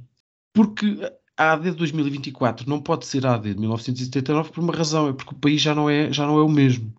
[0.52, 0.98] Porque
[1.36, 5.12] a AD de 2024 não pode ser a AD de 1979 por uma razão, é
[5.12, 6.92] porque o país já não é, já não é o mesmo.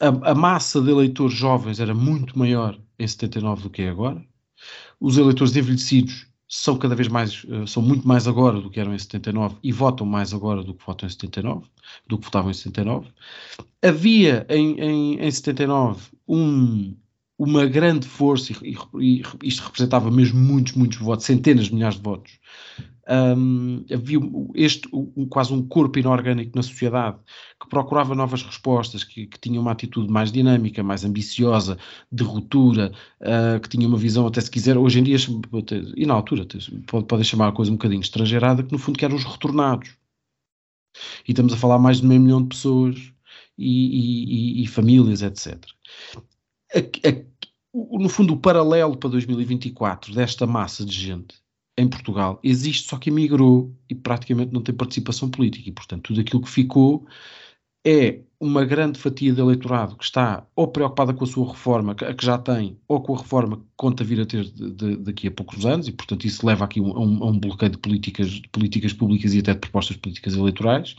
[0.00, 4.24] A, a massa de eleitores jovens era muito maior em 79 do que é agora.
[5.00, 8.94] Os eleitores envelhecidos são cada vez mais, eh, são muito mais agora do que eram
[8.94, 11.66] em 79 e votam mais agora do que votam em 79,
[12.06, 13.08] do que votavam em 79.
[13.82, 16.94] Havia em, em, em 79 um,
[17.38, 22.02] uma grande força, e, e, isto representava mesmo muitos, muitos votos, centenas de milhares de
[22.02, 22.38] votos.
[23.08, 24.20] Um, havia
[24.54, 27.18] este, um, quase um corpo inorgânico na sociedade
[27.60, 31.76] que procurava novas respostas, que, que tinha uma atitude mais dinâmica, mais ambiciosa,
[32.12, 35.16] de ruptura, uh, que tinha uma visão, até se quiser, hoje em dia,
[35.96, 36.46] e na altura,
[36.86, 39.96] pode, podem chamar a coisa um bocadinho estrangeirada, que no fundo que eram os retornados.
[41.26, 43.12] E estamos a falar mais de meio milhão de pessoas
[43.58, 45.58] e, e, e famílias, etc.
[46.74, 47.22] A, a,
[47.74, 51.42] no fundo, o paralelo para 2024 desta massa de gente
[51.76, 55.68] em Portugal existe, só que emigrou e praticamente não tem participação política.
[55.68, 57.06] E, portanto, tudo aquilo que ficou
[57.86, 62.12] é uma grande fatia do eleitorado que está ou preocupada com a sua reforma, a
[62.12, 65.28] que já tem, ou com a reforma que conta vir a ter de, de, daqui
[65.28, 68.28] a poucos anos, e portanto isso leva aqui a um, a um bloqueio de políticas,
[68.28, 70.96] de políticas públicas e até de propostas políticas eleitorais,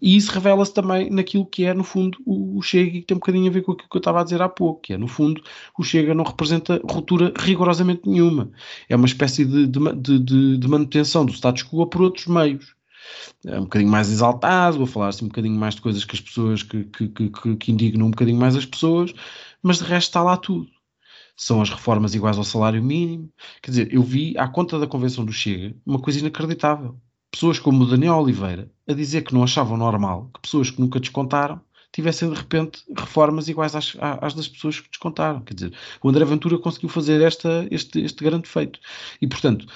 [0.00, 3.16] e isso revela-se também naquilo que é, no fundo, o, o Chega, e que tem
[3.16, 4.96] um bocadinho a ver com aquilo que eu estava a dizer há pouco, que é,
[4.96, 5.42] no fundo,
[5.78, 8.50] o Chega não representa ruptura rigorosamente nenhuma.
[8.88, 12.74] É uma espécie de, de, de manutenção do status quo por outros meios
[13.44, 16.62] um bocadinho mais exaltado, vou falar assim um bocadinho mais de coisas que as pessoas
[16.62, 19.12] que, que, que, que indignam um bocadinho mais as pessoas,
[19.62, 20.68] mas de resto está lá tudo.
[21.36, 23.32] São as reformas iguais ao salário mínimo.
[23.62, 27.00] Quer dizer, eu vi à conta da convenção do Chega uma coisa inacreditável.
[27.30, 31.00] Pessoas como o Daniel Oliveira a dizer que não achavam normal que pessoas que nunca
[31.00, 31.60] descontaram
[31.92, 35.42] tivessem de repente reformas iguais às, às, das pessoas que descontaram.
[35.42, 38.80] Quer dizer, o André Ventura conseguiu fazer esta, este, este grande feito.
[39.20, 39.66] E, portanto,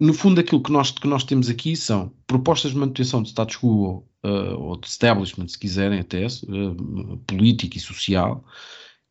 [0.00, 3.56] no fundo, aquilo que nós, que nós temos aqui são propostas de manutenção de status
[3.56, 8.44] quo uh, ou de establishment, se quiserem, até uh, político e social,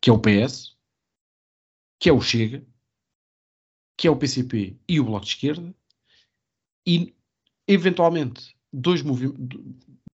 [0.00, 0.76] que é o PS,
[2.00, 2.66] que é o Chega,
[3.96, 5.74] que é o PCP e o Bloco de Esquerda,
[6.86, 7.14] e
[7.66, 9.02] eventualmente dois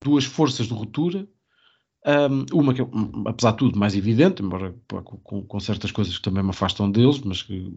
[0.02, 1.28] duas forças de ruptura,
[2.06, 2.86] um, uma que é,
[3.26, 7.20] apesar de tudo, mais evidente, embora com, com, certas coisas que também me afastam deles,
[7.20, 7.72] mas que,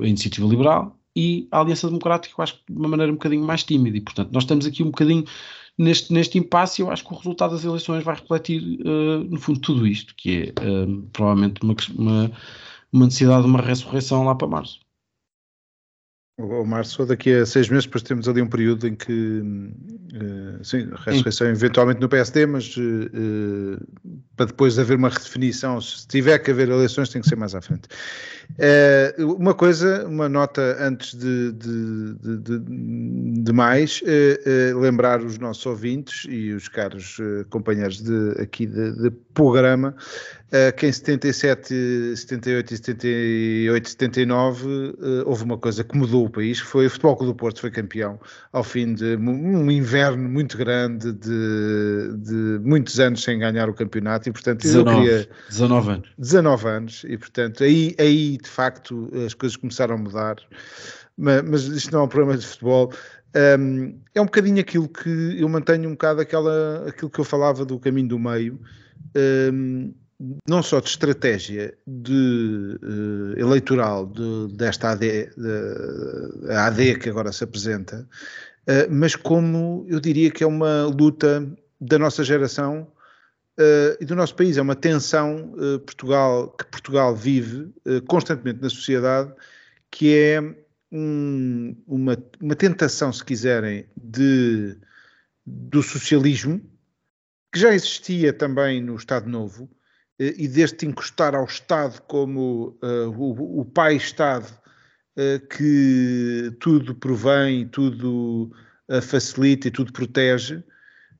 [0.00, 3.64] a iniciativa liberal, e a Aliança Democrática, eu acho de uma maneira um bocadinho mais
[3.64, 3.96] tímida.
[3.96, 5.24] E, portanto, nós estamos aqui um bocadinho
[5.78, 6.82] neste, neste impasse.
[6.82, 10.52] Eu acho que o resultado das eleições vai refletir, uh, no fundo, tudo isto, que
[10.56, 12.32] é uh, provavelmente uma, uma,
[12.92, 14.85] uma necessidade de uma ressurreição lá para março.
[16.38, 20.86] O março, daqui a seis meses, depois temos ali um período em que, uh, sim,
[20.94, 23.82] ressurreição eventualmente no PSD, mas uh,
[24.36, 27.62] para depois haver uma redefinição, se tiver que haver eleições, tem que ser mais à
[27.62, 27.88] frente.
[28.50, 34.02] Uh, uma coisa, uma nota antes de, de, de, de mais,
[34.78, 37.16] lembrar os nossos ouvintes e os caros
[37.48, 39.96] companheiros de, aqui de, programa
[40.76, 44.94] que em 77, 78 e 78, 79 uh,
[45.26, 47.70] houve uma coisa que mudou o país, que foi o Futebol Clube do Porto foi
[47.70, 48.20] campeão
[48.52, 54.28] ao fim de um inverno muito grande de, de muitos anos sem ganhar o campeonato
[54.28, 56.08] e portanto 19, eu queria 19 anos.
[56.16, 60.36] 19 anos e portanto aí, aí de facto as coisas começaram a mudar.
[61.16, 62.92] Mas, mas isto não é um problema de futebol.
[63.58, 67.64] Um, é um bocadinho aquilo que eu mantenho um bocado aquela, aquilo que eu falava
[67.64, 68.58] do caminho do meio,
[69.52, 69.92] um,
[70.48, 77.44] não só de estratégia de, uh, eleitoral de, desta AD, de, AD que agora se
[77.44, 78.08] apresenta,
[78.68, 81.46] uh, mas como eu diria que é uma luta
[81.80, 82.90] da nossa geração
[83.58, 85.52] uh, e do nosso país, é uma tensão
[85.84, 87.70] Portugal, que Portugal vive
[88.08, 89.32] constantemente na sociedade,
[89.90, 90.40] que é
[90.90, 94.78] um, uma, uma tentação, se quiserem, de,
[95.44, 96.60] do socialismo,
[97.52, 99.68] que já existia também no Estado Novo,
[100.18, 104.46] e deste encostar ao Estado como uh, o, o pai-Estado
[105.16, 108.50] uh, que tudo provém, tudo
[108.88, 110.62] uh, facilita e tudo protege,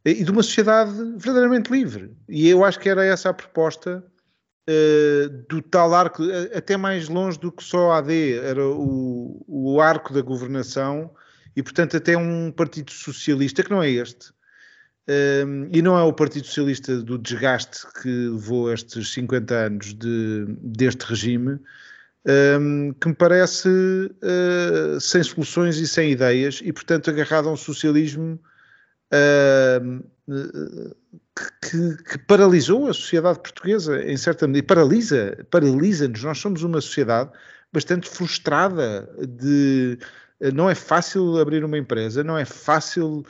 [0.05, 2.17] e de uma sociedade verdadeiramente livre.
[2.29, 4.05] E eu acho que era essa a proposta
[5.49, 10.13] do tal arco, até mais longe do que só a AD, era o, o arco
[10.13, 11.11] da governação
[11.57, 14.33] e, portanto, até um Partido Socialista, que não é este,
[15.09, 20.47] um, e não é o Partido Socialista do desgaste que levou estes 50 anos de,
[20.61, 21.61] deste regime,
[22.61, 27.57] um, que me parece uh, sem soluções e sem ideias, e portanto agarrado a um
[27.57, 28.41] socialismo
[29.15, 30.05] uh,
[31.63, 36.25] que, que, paralisou a sociedade portuguesa em certa medida, paralisa, paralisa-nos.
[36.25, 37.31] Nós somos uma sociedade
[37.73, 39.99] bastante frustrada de
[40.53, 43.25] não é fácil abrir uma empresa, não é fácil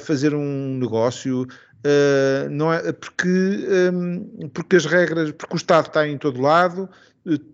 [0.00, 2.92] fazer um negócio, uh, não é?
[2.92, 3.28] Porque,
[3.92, 6.88] um, porque as regras, porque o Estado está em todo lado,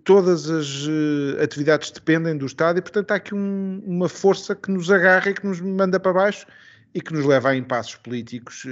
[0.04, 4.70] todas as uh, atividades dependem do Estado e portanto há aqui um, uma força que
[4.70, 6.46] nos agarra e que nos manda para baixo
[6.94, 8.66] e que nos leva a impassos políticos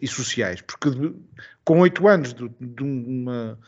[0.00, 1.14] e sociais, porque de,
[1.64, 3.58] com oito anos de, de uma,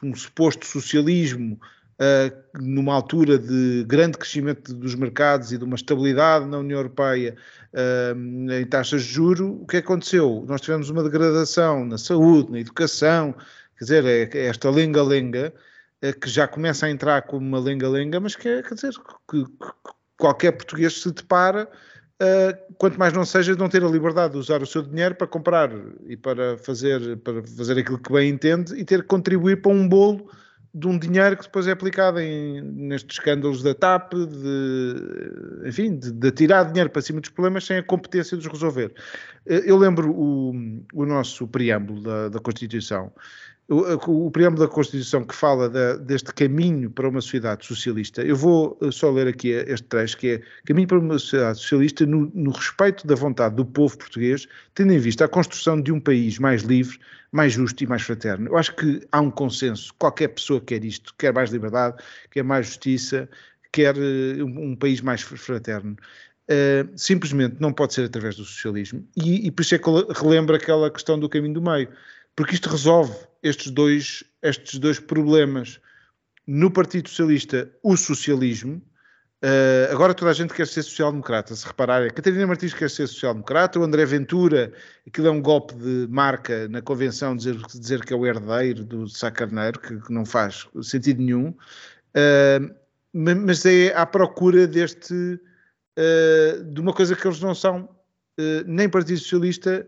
[0.00, 1.60] um suposto socialismo
[1.98, 7.36] uh, numa altura de grande crescimento dos mercados e de uma estabilidade na União Europeia
[7.72, 10.44] uh, em taxas de juro, o que aconteceu?
[10.48, 13.34] Nós tivemos uma degradação na saúde, na educação,
[13.78, 15.52] quer dizer, é, é esta lenga-lenga
[16.22, 18.92] que já começa a entrar como uma lenga-lenga, mas que é, quer dizer,
[19.28, 19.72] que, que
[20.16, 21.68] qualquer português se depara
[22.20, 25.14] Uh, quanto mais não seja de não ter a liberdade de usar o seu dinheiro
[25.14, 25.70] para comprar
[26.08, 29.88] e para fazer, para fazer aquilo que bem entende e ter que contribuir para um
[29.88, 30.28] bolo
[30.78, 36.12] de um dinheiro que depois é aplicado em, nestes escândalos da TAP, de, enfim, de,
[36.12, 38.92] de tirar dinheiro para cima dos problemas sem a competência de os resolver.
[39.46, 40.52] Uh, eu lembro o,
[40.94, 43.12] o nosso preâmbulo da, da Constituição
[43.68, 48.34] o, o preâmbulo da Constituição que fala da, deste caminho para uma sociedade socialista, eu
[48.34, 52.30] vou eh, só ler aqui este trecho, que é caminho para uma sociedade socialista no,
[52.34, 56.38] no, respeito da vontade do povo português, tendo em vista a construção de um país
[56.38, 56.98] mais livre,
[57.30, 58.48] mais justo e mais fraterno.
[58.48, 62.68] Eu acho que há um consenso, qualquer pessoa quer isto, quer mais liberdade, quer mais
[62.68, 63.28] justiça,
[63.70, 65.94] quer uh, um, um, país mais fraterno.
[66.50, 69.06] Uh, simplesmente não pode ser através do socialismo.
[69.14, 71.90] E, e por isso é que relembra aquela questão do caminho do meio
[72.38, 75.80] porque isto resolve estes dois, estes dois problemas.
[76.46, 78.80] No Partido Socialista, o socialismo.
[79.42, 81.56] Uh, agora toda a gente quer ser social-democrata.
[81.56, 84.72] Se reparar, a Catarina Martins quer ser social-democrata, o André Ventura,
[85.04, 89.08] aquilo é um golpe de marca na convenção, dizer, dizer que é o herdeiro do
[89.08, 91.48] Sacarneiro, que, que não faz sentido nenhum.
[91.48, 92.72] Uh,
[93.12, 97.88] mas é à procura deste, uh, de uma coisa que eles não são,
[98.66, 99.86] nem Partido Socialista,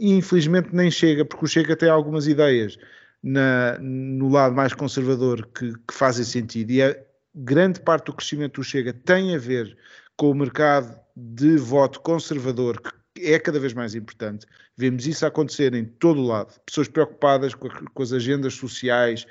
[0.00, 2.76] infelizmente nem Chega, porque o Chega tem algumas ideias
[3.22, 6.96] na, no lado mais conservador que, que fazem sentido e a
[7.34, 9.76] grande parte do crescimento do Chega tem a ver
[10.16, 12.80] com o mercado de voto conservador,
[13.14, 14.46] que é cada vez mais importante.
[14.76, 16.54] Vemos isso acontecer em todo o lado.
[16.66, 19.26] Pessoas preocupadas com, a, com as agendas sociais.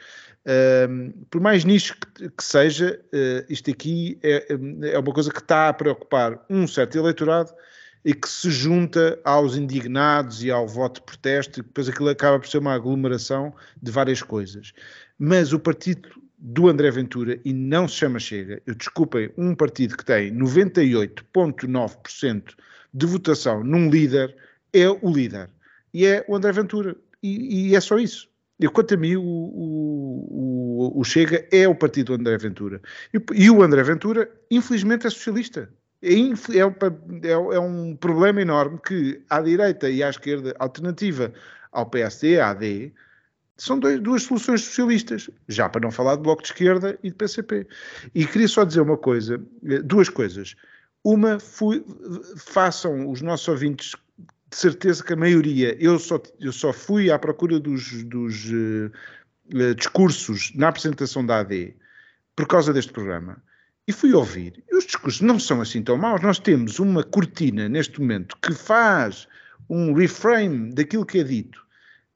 [0.90, 4.48] Um, por mais nicho que, que seja, uh, isto aqui é,
[4.92, 7.52] é uma coisa que está a preocupar um certo eleitorado
[8.04, 12.40] e que se junta aos indignados e ao voto de protesto, e depois aquilo acaba
[12.40, 14.74] por ser uma aglomeração de várias coisas.
[15.18, 19.96] Mas o partido do André Ventura, e não se chama Chega, eu desculpem, um partido
[19.96, 22.56] que tem 98,9%
[22.92, 24.36] de votação num líder,
[24.74, 25.50] é o líder.
[25.94, 26.96] E é o André Ventura.
[27.22, 28.30] E, e é só isso.
[28.60, 32.82] Eu, quanto a mim, o, o, o, Chega é o partido do André Ventura.
[33.14, 35.70] E, e o André Ventura, infelizmente, é socialista.
[36.02, 41.32] É, é, é, é, um problema enorme que à direita e à esquerda, alternativa
[41.72, 42.92] ao PSD, à AD,
[43.56, 47.16] São dois, duas soluções socialistas, já para não falar de Bloco de Esquerda e de
[47.16, 47.68] PCP.
[48.16, 49.40] E queria só dizer uma coisa,
[49.86, 50.56] duas coisas.
[51.04, 51.86] Uma, fui,
[52.38, 53.96] façam os nossos ouvintes
[54.50, 59.76] de certeza que a maioria, eu só, eu só fui à procura dos, dos uh,
[59.76, 61.74] discursos na apresentação da AD
[62.36, 63.42] por causa deste programa
[63.92, 64.64] e fui ouvir.
[64.72, 66.22] E os discursos não são assim tão maus.
[66.22, 69.28] Nós temos uma cortina neste momento que faz
[69.70, 71.62] um reframe daquilo que é dito.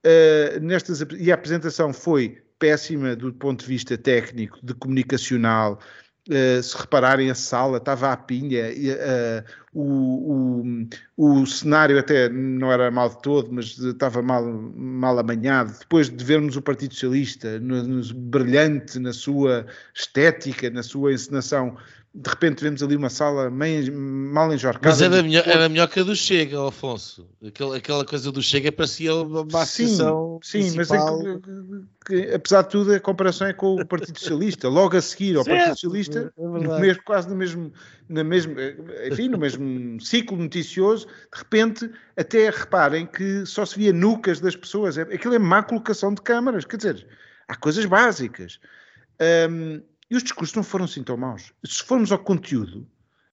[0.06, 5.80] Uh, nestas, e a apresentação foi péssima do ponto de vista técnico, de comunicacional,
[6.28, 12.72] Uh, se repararem, a sala estava à pinha, uh, o, o, o, cenário até não
[12.72, 15.78] era mal de todo, mas estava mal, mal amanhado.
[15.78, 21.78] Depois de vermos o Partido Socialista no, no, brilhante na sua estética, na sua encenação,
[22.18, 24.88] de repente vemos ali uma sala meio, mal enjorcada.
[24.88, 27.28] Mas era melhor, era melhor que a do Chega, Alfonso.
[27.46, 32.62] Aquela, aquela coisa do Chega parecia uma associação Sim, sim mas é que, que, apesar
[32.62, 34.70] de tudo a comparação é com o Partido Socialista.
[34.70, 37.74] Logo a seguir ao certo, Partido Socialista, é mesmo, quase no mesmo,
[38.08, 38.56] na mesmo,
[39.12, 44.56] enfim, no mesmo ciclo noticioso, de repente até reparem que só se via nucas das
[44.56, 44.98] pessoas.
[44.98, 46.64] Aquilo é má colocação de câmaras.
[46.64, 47.08] Quer dizer,
[47.46, 48.58] há coisas básicas.
[49.50, 51.54] Um, e os discursos não foram assim tão maus.
[51.66, 52.88] Se formos ao conteúdo,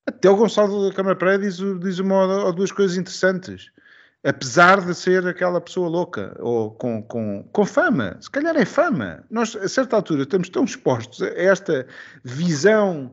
[0.07, 3.71] até o Gonçalo da Câmara Praia diz, diz uma ou duas coisas interessantes.
[4.25, 9.25] Apesar de ser aquela pessoa louca, ou com, com, com fama, se calhar é fama.
[9.29, 11.87] Nós, a certa altura, estamos tão expostos a esta
[12.23, 13.13] visão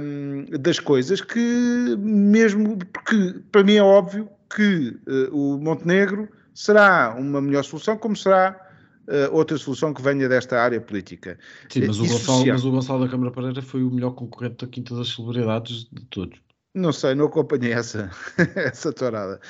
[0.00, 7.14] hum, das coisas que, mesmo, porque para mim é óbvio que uh, o Montenegro será
[7.16, 8.67] uma melhor solução, como será
[9.08, 11.38] uh, outra solução que venha desta área política.
[11.68, 14.70] Sim, mas o, Gonçalo, mas o Gonçalo da Câmara Pereira foi o melhor concorrente da
[14.70, 16.38] Quinta das Celebridades de todos.
[16.74, 18.10] Não sei, não acompanhei essa,
[18.54, 19.40] essa tourada.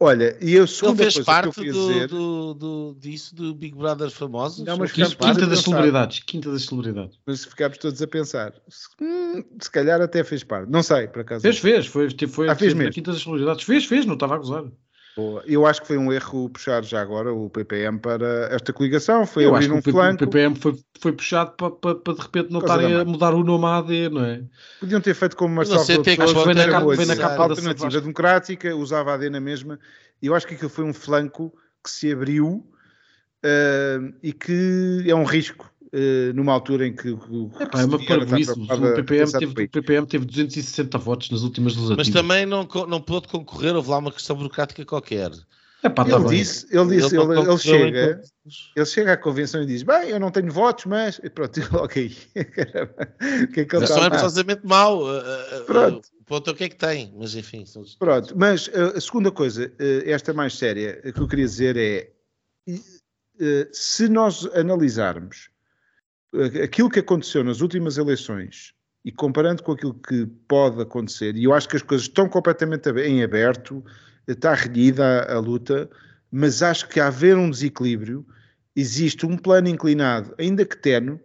[0.00, 2.08] Olha, e eu segunda Ele fez parte do, dizer...
[2.08, 4.64] do, do, disso do Big Brother famoso?
[4.64, 6.18] Não, mas Quinta, Quinta das Celebridades.
[6.18, 7.18] Quinta das Celebridades.
[7.24, 8.52] Mas ficámos todos a pensar.
[9.00, 10.68] Hum, se calhar até fez parte.
[10.70, 11.42] Não sei, por acaso.
[11.42, 11.86] Fez, fez.
[11.86, 12.92] Foi, foi, ah, fez mesmo.
[12.92, 13.64] Quinta das Celebridades.
[13.64, 14.04] Fez, fez.
[14.04, 14.64] Não estava a gozar.
[15.16, 15.44] Boa.
[15.46, 19.24] Eu acho que foi um erro puxar já agora o PPM para esta coligação.
[19.24, 20.24] Foi eu abrir um flanco.
[20.24, 23.44] O PPM foi, foi puxado para, para, para de repente não estarem a mudar o
[23.44, 24.42] nome à AD, não é?
[24.80, 27.42] Podiam ter feito como Marcelo não sei, tem que vem na, capa, vem na capa
[27.44, 29.78] alternativa democrática, usava a AD na mesma.
[30.20, 32.66] Eu acho que aquilo foi um flanco que se abriu
[33.44, 35.70] uh, e que é um risco
[36.34, 37.10] numa altura em que.
[37.10, 38.52] O, Epá, é uma parvoíce.
[38.52, 42.08] O PPM, teve, o PPM teve 260 votos nas últimas legislativas.
[42.08, 45.30] Mas também não, não pôde concorrer, houve lá uma questão burocrática qualquer.
[45.84, 48.22] Epá, tá ele, disse, ele disse, ele, ele, ele chega,
[48.74, 51.20] ele chega à convenção e diz: Bem, eu não tenho votos, mas.
[51.22, 52.16] E pronto, ok.
[52.16, 55.02] o que é que ele está é precisamente mau.
[55.66, 56.08] Pronto.
[56.20, 57.66] O ponto é o que é que tem, mas enfim.
[57.66, 57.84] São...
[57.98, 59.70] Pronto, mas a segunda coisa,
[60.06, 62.10] esta mais séria, que eu queria dizer é:
[63.70, 65.50] se nós analisarmos
[66.62, 68.72] aquilo que aconteceu nas últimas eleições
[69.04, 72.88] e comparando com aquilo que pode acontecer, e eu acho que as coisas estão completamente
[72.90, 73.84] em aberto,
[74.26, 75.90] está renhida a, luta,
[76.30, 78.26] mas acho que haver um desequilíbrio,
[78.74, 81.20] existe um plano inclinado, ainda que tenue,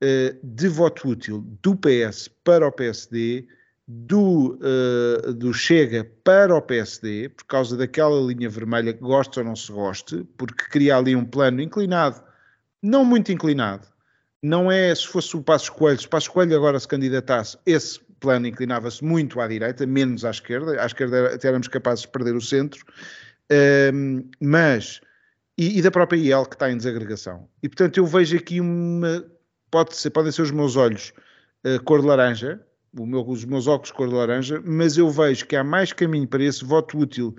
[0.00, 3.46] eh, de voto útil do PS para o PSD,
[3.86, 9.46] do, uh, do Chega para o PSD, por causa daquela linha vermelha que gosta ou
[9.46, 12.22] não se goste, porque cria ali um plano inclinado,
[12.82, 13.86] não muito inclinado,
[14.44, 17.98] não é se fosse o Passos Coelho, se o Passos Coelho agora se candidatasse, esse
[18.20, 22.36] plano inclinava-se muito à direita, menos à esquerda, à esquerda até éramos capazes de perder
[22.36, 22.84] o centro,
[23.94, 25.00] um, mas,
[25.56, 27.48] e, e, da própria IEL que está em desagregação.
[27.62, 29.24] E portanto eu vejo aqui uma,
[29.70, 31.14] pode ser, podem ser os meus olhos
[31.66, 32.60] uh, cor de laranja,
[32.92, 36.44] meu, os meus óculos cor de laranja, mas eu vejo que há mais caminho para
[36.44, 37.34] esse voto útil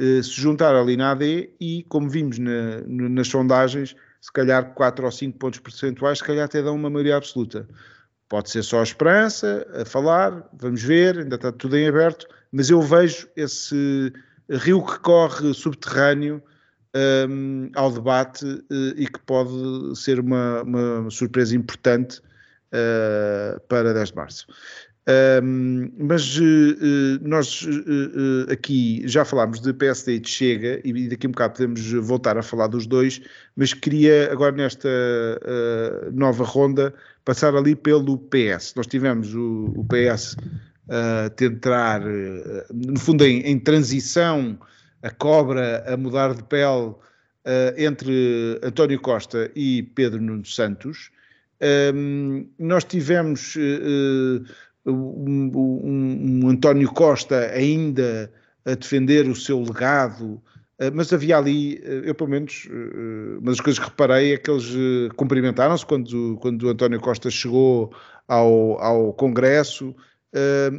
[0.00, 5.04] uh, se juntar ali na AD e, como vimos na, nas sondagens, se calhar 4
[5.04, 7.68] ou 5 pontos percentuais, se calhar até dão uma maioria absoluta.
[8.28, 12.70] Pode ser só a esperança, a falar, vamos ver, ainda está tudo em aberto, mas
[12.70, 14.12] eu vejo esse
[14.50, 16.42] rio que corre subterrâneo
[17.28, 19.52] um, ao debate uh, e que pode
[19.96, 22.20] ser uma, uma surpresa importante
[22.72, 24.46] uh, para 10 de março.
[25.08, 26.42] Um, mas uh,
[27.22, 31.54] nós uh, aqui já falámos de PSD e de Chega e daqui a um bocado
[31.54, 33.20] podemos voltar a falar dos dois,
[33.54, 36.92] mas queria agora nesta uh, nova ronda
[37.24, 38.74] passar ali pelo PS.
[38.74, 40.36] Nós tivemos o, o PS
[40.88, 42.00] a tentar,
[42.72, 44.56] no fundo, em, em, transição,
[45.02, 46.94] a cobra a mudar de pele
[47.76, 51.10] entre António Costa e Pedro Nuno Santos.
[51.92, 53.56] Um, nós tivemos
[54.86, 58.32] um, um, um António Costa ainda
[58.64, 60.42] a defender o seu legado
[60.78, 62.68] Uh, mas havia ali, uh, eu pelo menos,
[63.40, 64.74] uma das coisas que reparei é que eles
[65.16, 67.92] cumprimentaram-se quando, quando o António Costa chegou
[68.28, 69.94] ao, ao Congresso,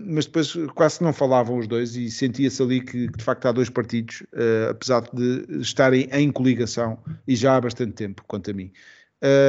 [0.06, 3.52] mas depois quase não falavam os dois e sentia-se ali que, que, de facto há
[3.52, 4.22] dois partidos,
[4.70, 8.72] apesar de estarem em coligação e já há bastante tempo, quanto a mim.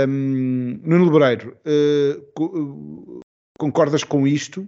[0.08, 3.20] Um, Nuno Lebreiro, uh,
[3.58, 4.66] concordas com isto?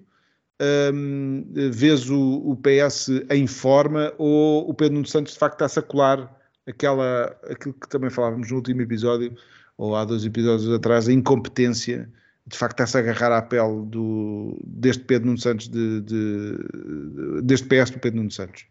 [0.93, 5.65] Um, vês o, o, PS em forma ou o Pedro Nuno Santos de facto está
[5.65, 6.39] a sacular
[6.69, 9.35] aquela, aquilo que também falávamos no último episódio,
[9.79, 12.11] ou há dois episódios atrás, a incompetência
[12.47, 17.67] de facto está-se a agarrar à pele do, deste Pedro Nuno Santos, de, de, deste
[17.67, 18.67] PS do Pedro Nuno Santos?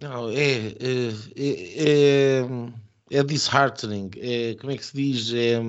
[0.00, 2.44] Não, é, é, é, é
[3.10, 5.32] é disheartening, é, como é que se diz?
[5.32, 5.60] É,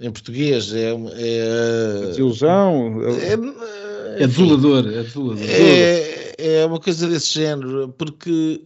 [0.00, 5.44] em português é, é desilusão é, é desolador é, desolador.
[5.48, 8.62] é, é uma coisa desse género porque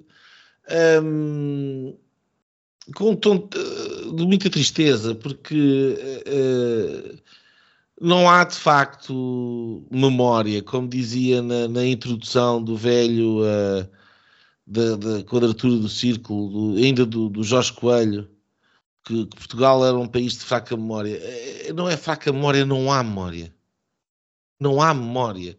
[1.03, 1.95] um,
[2.95, 3.49] com um tom
[4.17, 7.19] de muita tristeza porque uh,
[8.01, 13.89] não há de facto memória como dizia na, na introdução do velho uh,
[14.69, 18.29] da, da quadratura do círculo, do, ainda do, do, Jorge Coelho,
[19.05, 21.17] que, que, Portugal era um país de fraca memória.
[21.17, 23.55] É, não é fraca memória, não há memória.
[24.61, 25.57] Não há memória.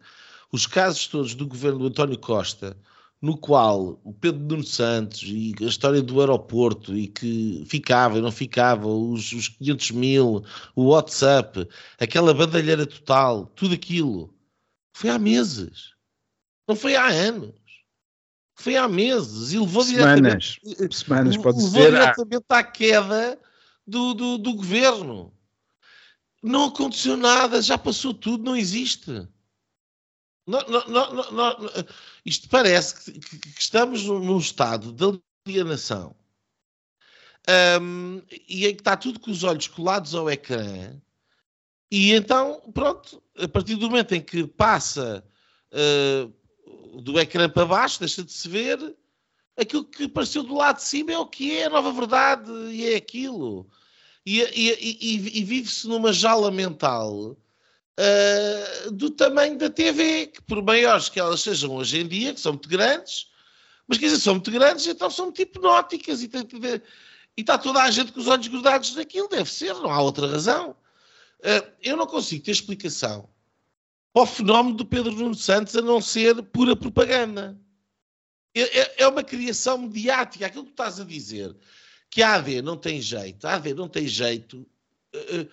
[0.52, 2.76] Os casos todos do governo do António Costa,
[3.22, 8.22] no qual o Pedro Nuno Santos e a história do aeroporto e que ficava e
[8.22, 11.68] não ficava, os, os 500 mil, o WhatsApp,
[11.98, 14.34] aquela bandalheira total, tudo aquilo,
[14.92, 15.94] foi há meses.
[16.66, 17.59] Não foi há anos
[18.60, 23.38] foi há meses e levou semanas, diretamente, semanas pode levou ser, diretamente à queda
[23.86, 25.32] do, do, do, governo.
[26.42, 29.10] Não aconteceu nada, já passou tudo, não existe.
[30.46, 31.56] Não, não, não,
[32.24, 36.14] isto parece que, que, que, estamos num estado de alienação
[37.80, 41.00] um, e em que está tudo com os olhos colados ao ecrã.
[41.90, 45.24] E então, pronto, a partir do momento em que passa
[45.72, 46.39] uh,
[46.94, 48.96] do ecrã para baixo, deixa de se ver.
[49.56, 52.92] Aquilo que apareceu do lado de cima é o que é, a nova verdade, e
[52.92, 53.68] é aquilo.
[54.24, 57.36] E, e, e, e vive-se numa jaula mental
[58.00, 62.40] uh, do tamanho da TV, que por maiores que elas sejam hoje em dia, que
[62.40, 63.28] são muito grandes,
[63.86, 66.30] mas quer dizer, são muito grandes, então são muito hipnóticas e,
[67.36, 70.26] e está toda a gente com os olhos grudados naquilo, deve ser, não há outra
[70.26, 70.76] razão.
[71.40, 73.29] Uh, eu não consigo ter explicação
[74.12, 77.58] para o fenómeno do Pedro Nuno Santos a não ser pura propaganda.
[78.54, 80.46] É, é, é uma criação mediática.
[80.46, 81.56] Aquilo que estás a dizer,
[82.10, 84.66] que a AD não tem jeito, a AD não tem jeito,
[85.14, 85.48] uh,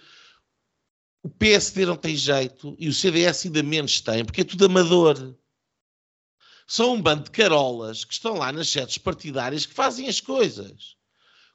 [1.22, 5.36] o PSD não tem jeito e o CDS ainda menos tem, porque é tudo amador.
[6.66, 10.97] São um bando de carolas que estão lá nas sedes partidárias que fazem as coisas.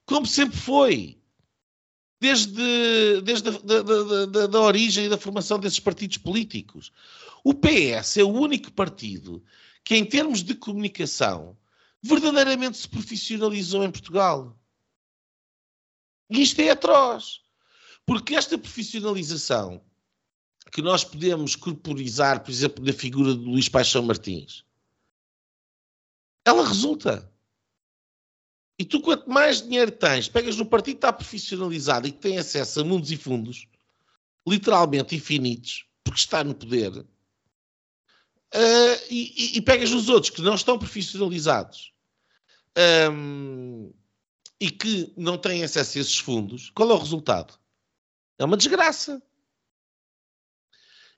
[0.07, 1.22] Como sempre foi
[2.23, 6.93] desde, desde a da, da, da, da origem e da formação desses partidos políticos.
[7.43, 9.43] O PS é o único partido
[9.85, 11.59] que, em termos de comunicação,
[12.01, 14.57] verdadeiramente se profissionalizou em Portugal.
[16.31, 17.41] E isto é atroz.
[18.07, 19.83] Porque esta profissionalização
[20.71, 24.65] que nós podemos corporizar, por exemplo, na figura de Luís Paixão Martins,
[26.45, 27.32] ela resulta.
[28.83, 32.37] E tu, quanto mais dinheiro tens, pegas no partido que está profissionalizado e que tem
[32.37, 33.69] acesso a mundos e fundos,
[34.45, 37.07] literalmente infinitos, porque está no poder, uh,
[39.09, 41.93] e, e, e, pegas nos outros que não estão profissionalizados
[43.13, 43.95] um,
[44.59, 47.57] e que não têm acesso a esses fundos, qual é o resultado?
[48.37, 49.23] É uma desgraça.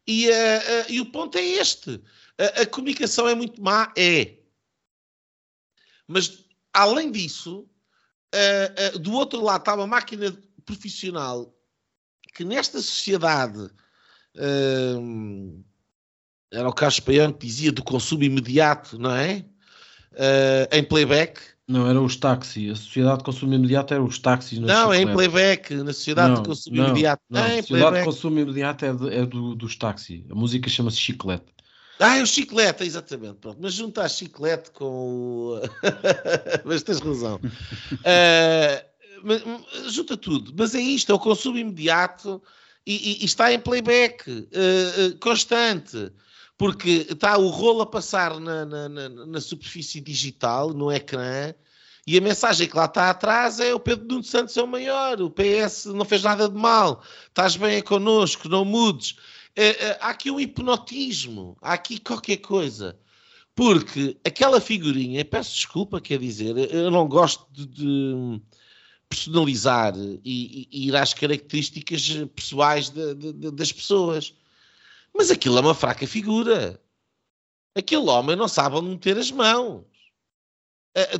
[0.07, 1.99] E, uh, uh, e o ponto é este:
[2.37, 4.37] a, a comunicação é muito má, é.
[6.07, 6.44] Mas
[6.75, 7.61] além disso,
[8.35, 11.55] uh, uh, do outro lado está uma máquina profissional
[12.35, 13.61] que nesta sociedade
[14.37, 15.65] uh,
[16.53, 19.45] era o Carlos Paião que dizia do consumo imediato, não é?
[20.71, 21.41] em playback.
[21.67, 22.73] Não, era os táxis.
[22.73, 24.59] A sociedade de consumo imediato era os táxis.
[24.59, 25.75] Não, é em playback.
[25.75, 27.23] Na sociedade não, de consumo não, imediato.
[27.29, 27.99] Não, não a sociedade playback.
[27.99, 30.25] de consumo imediato é, de, é do, dos táxis.
[30.31, 31.54] A música chama-se Chiclete.
[31.99, 33.37] Ah, é o chiclete, exatamente.
[33.41, 33.59] Pronto.
[33.61, 35.61] Mas juntar chiclete com o.
[36.65, 37.41] mas tens razão.
[38.05, 40.53] Uh, mas, junta tudo.
[40.57, 42.43] Mas é isto, é o consumo imediato
[42.87, 46.13] e, e, e está em playback uh, constante.
[46.57, 51.53] Porque está o rolo a passar na, na, na, na, superfície digital, no ecrã,
[52.07, 55.21] e a mensagem que lá está atrás é o Pedro Nuno Santos é o maior,
[55.21, 59.17] o PS não fez nada de mal, estás bem connosco, não mudes.
[59.57, 62.99] É, é, há aqui um hipnotismo, há aqui qualquer coisa.
[63.55, 68.43] Porque aquela figurinha, peço desculpa, quer dizer, eu não gosto de, de
[69.09, 74.35] personalizar e, e, ir às características pessoais de, de, das pessoas.
[75.17, 76.81] Mas aquilo é uma fraca figura.
[77.77, 79.85] Aquele homem não sabe onde meter as mãos.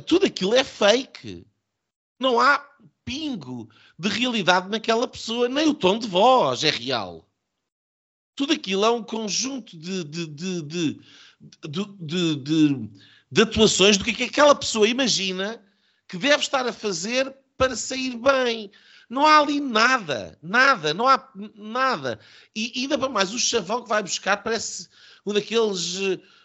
[0.05, 1.45] Tudo aquilo é fake.
[2.19, 2.65] Não há
[3.05, 7.24] pingo de realidade naquela pessoa, nem o tom de voz é real.
[8.35, 10.99] Tudo aquilo é um conjunto de, de, de,
[13.31, 15.61] de atuações do que, é que aquela pessoa imagina
[16.07, 18.71] que deve estar a fazer para sair bem.
[19.09, 22.19] Não há ali nada, nada, não há nada.
[22.55, 24.89] E ainda para mais, o chavão que vai buscar parece
[25.25, 25.99] um daqueles.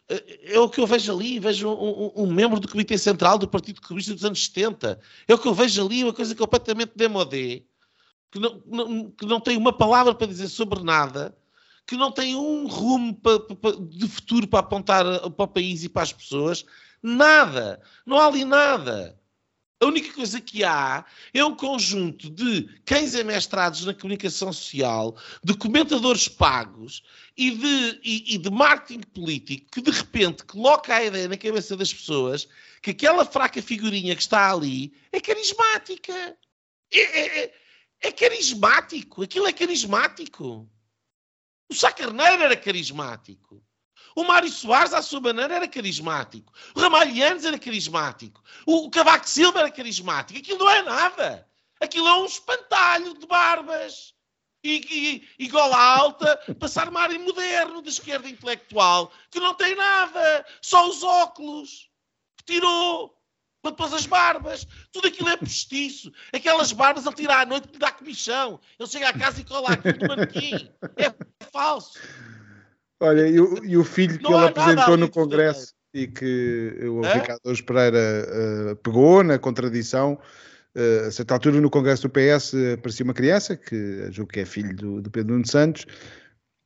[0.09, 3.39] Eh, é o que eu vejo ali, vejo um, um, um membro do Comitê Central
[3.39, 5.01] do Partido Comunista dos anos 70.
[5.27, 7.63] É o que eu vejo ali, uma coisa completamente demodé,
[8.31, 11.37] que não, não, que não tem uma palavra para dizer sobre nada,
[11.91, 13.21] que não tem um rumo
[13.91, 16.65] de futuro para apontar para o país e para as pessoas.
[17.03, 17.83] Nada.
[18.07, 19.19] Não há ali nada.
[19.83, 25.53] A única coisa que há é um conjunto de cães amestrados na comunicação social, de
[25.57, 27.03] comentadores pagos
[27.37, 31.77] e de, e, e de marketing político que de repente coloca a ideia na cabeça
[31.77, 32.47] das pessoas
[32.81, 36.37] que aquela fraca figurinha que está ali é carismática.
[36.93, 37.53] É, é, é,
[38.03, 39.25] é carismático.
[39.25, 40.71] Aquilo é carismático.
[41.71, 43.63] O Sá Carneiro era carismático.
[44.17, 46.53] O Mário Soares, à sua maneira, era carismático.
[46.75, 48.43] O Ramalhianes era carismático.
[48.67, 50.41] O Cavaco Silva era carismático.
[50.41, 51.49] Aquilo não é nada.
[51.81, 54.15] Aquilo é um espantalho de barbas.
[54.63, 60.45] E, e, e gola alta passar área moderno de esquerda intelectual que não tem nada,
[60.61, 61.89] só os óculos
[62.37, 63.19] que tirou
[63.63, 66.11] pôs as barbas, tudo aquilo é postiço.
[66.33, 68.61] Aquelas barbas ele tira à noite que lhe dá comichão.
[68.79, 70.71] Ele chega à casa e cola aquilo do manequim.
[70.97, 71.13] É
[71.53, 71.99] falso.
[73.01, 77.15] Olha, e o, e o filho que ele apresentou no Congresso e que o é?
[77.15, 80.19] Ricardo Pereira uh, pegou na contradição.
[80.77, 84.45] Uh, a certa altura, no Congresso do PS, aparecia uma criança, que julgo que é
[84.45, 85.85] filho do, do Pedro Nuno Santos,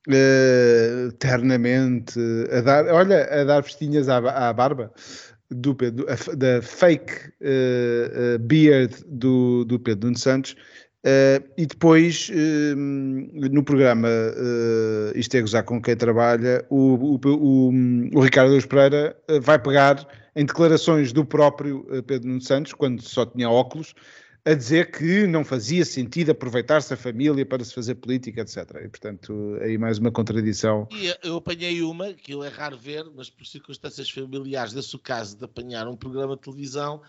[0.09, 2.19] uh, ternamente
[2.53, 4.19] a dar, olha, a dar festinhas à,
[4.49, 4.93] à barba
[5.51, 10.57] do Pedro, a, da fake uh, beard do, do Pedro Nuno Santos,
[11.05, 17.21] Uh, e depois, uh, no programa uh, Isto é Gozar com quem trabalha, o, o,
[17.27, 17.73] o,
[18.15, 23.27] o Ricardo Deus Pereira vai pegar em declarações do próprio Pedro Nuno Santos, quando só
[23.27, 23.95] tinha óculos,
[24.45, 28.59] a dizer que não fazia sentido aproveitar-se a família para se fazer política, etc.
[28.85, 30.87] E, portanto, aí mais uma contradição.
[30.93, 34.99] E eu apanhei uma, que eu é raro ver, mas por circunstâncias familiares, desse o
[34.99, 37.01] caso de apanhar um programa de televisão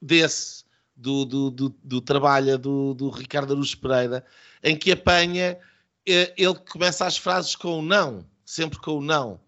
[0.00, 0.64] desse
[0.96, 4.24] do, do, do, do trabalho do, do Ricardo Aruz Pereira,
[4.62, 5.58] em que apanha,
[6.06, 9.40] eh, ele começa as frases com o não, sempre com o não.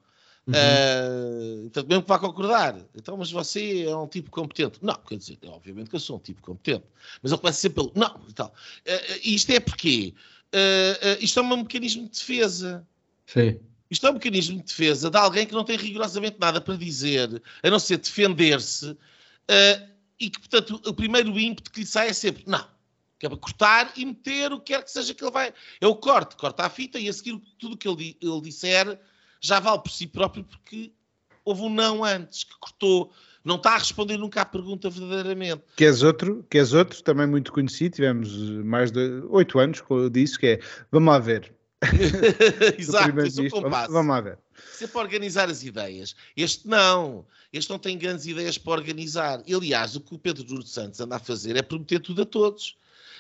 [0.47, 0.55] Uhum.
[0.55, 4.79] Uh, então, mesmo que vá concordar, então, mas você é um tipo competente.
[4.81, 6.85] Não, quer dizer, obviamente que eu sou um tipo competente,
[7.21, 8.49] mas ele começa sempre pelo não e tal.
[8.49, 10.15] Uh, isto é porque
[10.55, 12.87] uh, isto é um mecanismo de defesa.
[13.27, 13.59] Sim.
[13.91, 17.43] Isto é um mecanismo de defesa de alguém que não tem rigorosamente nada para dizer,
[17.63, 18.97] a não ser defender-se.
[20.19, 22.67] E que, portanto, o primeiro ímpeto que lhe sai é sempre, não,
[23.19, 25.53] que é para cortar e meter o que quer que seja que ele vai.
[25.81, 28.99] É o corte, corta a fita e a seguir tudo o que ele, ele disser
[29.41, 30.93] já vale por si próprio porque
[31.45, 33.13] houve um não antes que cortou.
[33.45, 35.63] Não está a responder nunca à pergunta verdadeiramente.
[35.77, 36.45] Queres outro?
[36.51, 37.01] Queres outro?
[37.03, 40.61] Também muito conhecido, tivemos mais de oito anos disso, que é,
[40.91, 41.55] vamos lá ver.
[42.77, 43.93] Exato, é compasso.
[43.93, 44.39] Vamos lá ver.
[44.73, 46.17] Isso é para organizar as ideias.
[46.37, 47.25] Este não.
[47.53, 49.43] Este não tem grandes ideias para organizar.
[49.49, 52.77] Aliás, o que o Pedro Nuno Santos anda a fazer é prometer tudo a todos.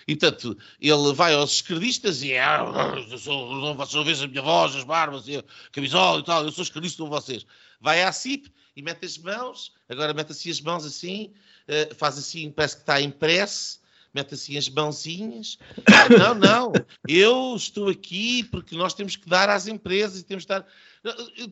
[0.06, 2.64] E, portanto, ele vai aos esquerdistas e é, ah,
[3.10, 5.42] eu sou, não vocês ouvem a minha voz, as barbas, a
[5.72, 7.44] camisola e tal, eu sou esquerdista com vocês.
[7.80, 11.32] Vai à CIP e mete as mãos, agora mete assim as mãos assim,
[11.68, 13.80] uh, faz assim, parece que está impresso,
[14.14, 15.58] mete assim as mãozinhas.
[16.18, 16.72] Não, não,
[17.08, 20.66] eu estou aqui porque nós temos que dar às empresas e temos que dar.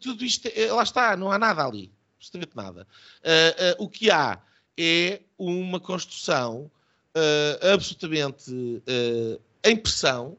[0.00, 1.92] Tudo isto, eh, lá está, não há nada ali
[2.24, 2.86] absolutamente nada.
[3.78, 4.40] O que há
[4.78, 6.70] é uma construção
[7.14, 8.52] uh, absolutamente
[9.62, 10.36] em pressão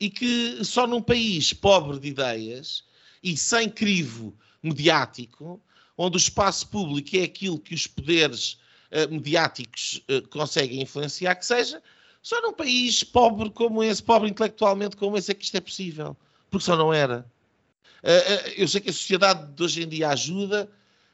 [0.00, 2.84] e que só num país pobre de ideias
[3.22, 5.60] e sem crivo mediático,
[5.98, 8.58] onde o espaço público é aquilo que os poderes
[9.10, 11.82] mediáticos conseguem influenciar, que seja,
[12.22, 16.16] só num país pobre como esse, pobre intelectualmente como esse, é que isto é possível.
[16.50, 17.26] Porque só não era.
[18.02, 20.68] Eh, eu sei que a sociedade de hoje em dia ajuda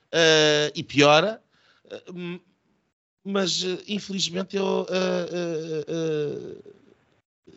[0.07, 1.43] uh, e piora,
[1.85, 2.41] uh,
[3.29, 4.87] mas uh, infelizmente eu,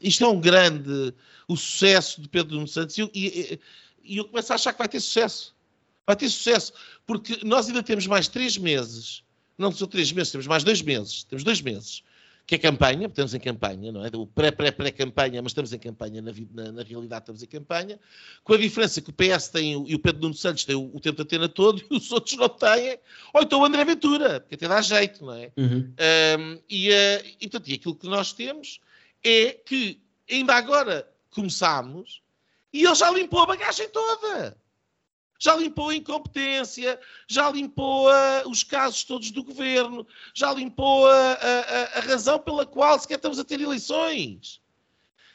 [0.02, 1.14] isto é um grande
[1.48, 2.98] o sucesso de Pedro Nuno Santos.
[2.98, 3.60] E, e,
[4.04, 5.54] e, eu começo a achar que vai ter sucesso.
[6.06, 6.74] Vai ter sucesso,
[7.06, 9.24] porque nós ainda temos mais três meses,
[9.58, 12.04] não são três meses, temos mais dois meses, temos dois meses,
[12.52, 14.10] que é campanha, estamos em campanha, não é?
[14.14, 17.97] O pré-pré-pré-campanha, mas estamos em campanha, na, na, na, realidade estamos em campanha,
[18.43, 20.99] com a diferença que o PS tem e o Pedro Nuno Santos tem o, o
[20.99, 22.99] tempo de antena todo e os outros não têm,
[23.34, 25.49] ou então o André Ventura, porque até dá jeito, não é?
[25.56, 25.93] Uhum.
[26.39, 28.82] Um, e, uh, e, portanto, e aquilo que nós temos
[29.24, 32.22] é que ainda agora começámos
[32.74, 34.58] e ele já limpou a bagagem toda
[35.42, 41.34] já limpou a incompetência, já limpou uh, os casos todos do governo, já limpou a,
[41.34, 44.62] a, a, razão pela qual sequer estamos a ter eleições.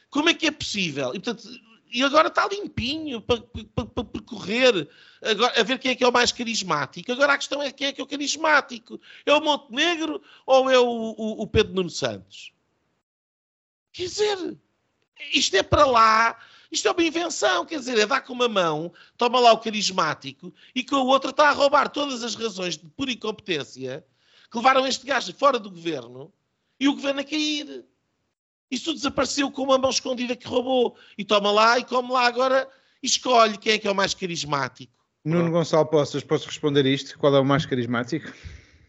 [0.09, 1.13] Como é que é possível?
[1.13, 1.49] E, portanto,
[1.91, 3.41] e agora está limpinho para,
[3.75, 4.89] para, para percorrer,
[5.21, 7.11] agora, a ver quem é que é o mais carismático.
[7.11, 9.01] Agora a questão é quem é que é o carismático.
[9.25, 12.53] É o Montenegro ou é o, o, o Pedro Nuno Santos?
[13.91, 14.57] Quer dizer,
[15.33, 16.39] isto é para lá
[16.71, 20.53] isto é uma invenção, quer dizer, é dar com uma mão, toma lá o carismático,
[20.75, 24.05] e com a outra está a roubar todas as razões de pura incompetência
[24.51, 26.31] que levaram este gajo fora do governo
[26.79, 27.83] e o governo a cair.
[28.69, 30.97] Isso desapareceu com uma mão escondida que roubou.
[31.17, 32.67] E toma lá e come lá agora
[33.01, 34.93] e escolhe quem é que é o mais carismático.
[35.23, 37.17] Nuno Gonçalo Poças, posso responder isto?
[37.17, 38.31] Qual é o mais carismático?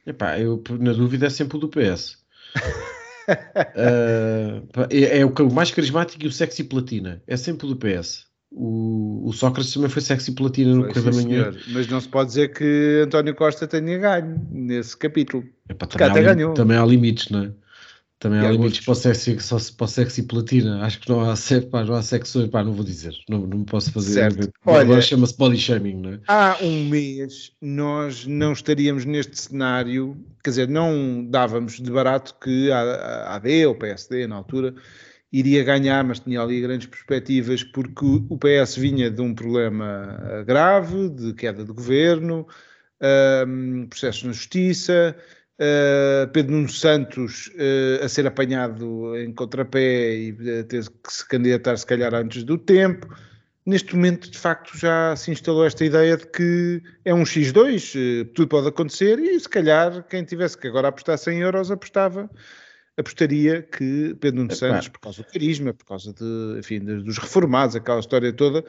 [0.06, 2.18] Epá, eu na dúvida é sempre o do PS.
[3.28, 7.22] uh, é, é, o mais carismático e o sexy platina.
[7.26, 8.26] É sempre o do PS.
[8.50, 11.52] O, o Sócrates também foi sexy platina no Correio da Manhã.
[11.52, 11.64] Senhor.
[11.68, 15.44] Mas não se pode dizer que António Costa tenha ganho nesse capítulo.
[15.68, 16.54] Epá, também, há, ganhou.
[16.54, 17.52] também há limites, não é?
[18.18, 20.84] Também há limites para o, sexy, só, para o sexy platina.
[20.84, 21.34] Acho que não há,
[21.70, 23.14] pá, não há sexo, pá, não vou dizer.
[23.28, 24.32] Não, não posso fazer.
[24.32, 24.52] Certo.
[24.66, 26.20] Olha, Agora chama-se body shaming, não é?
[26.26, 32.72] Há um mês nós não estaríamos neste cenário, quer dizer, não dávamos de barato que
[32.72, 34.74] a AD ou PSD, na altura,
[35.32, 41.08] iria ganhar, mas tinha ali grandes perspectivas, porque o PS vinha de um problema grave,
[41.08, 42.48] de queda de governo,
[43.46, 45.14] um, processos na justiça
[45.60, 51.26] Uh, Pedro Nuno Santos uh, a ser apanhado em contrapé e a ter que se
[51.26, 53.08] candidatar, se calhar, antes do tempo.
[53.66, 58.24] Neste momento, de facto, já se instalou esta ideia de que é um X2, uh,
[58.26, 62.30] tudo pode acontecer, e se calhar quem tivesse que agora apostar 100 euros apostava,
[62.96, 67.74] apostaria que Pedro Nuno Santos, por causa do carisma, por causa de, enfim, dos reformados,
[67.74, 68.64] aquela história toda,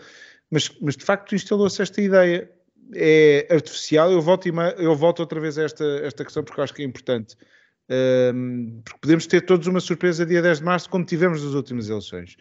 [0.50, 2.50] mas, mas de facto instalou-se esta ideia
[2.94, 4.12] é artificial.
[4.12, 6.86] Eu volto, eu volto outra vez a esta, esta questão porque eu acho que é
[6.86, 7.36] importante.
[7.90, 11.90] Um, porque podemos ter todos uma surpresa dia 10 de março, como tivemos nas últimas
[11.90, 12.38] eleições.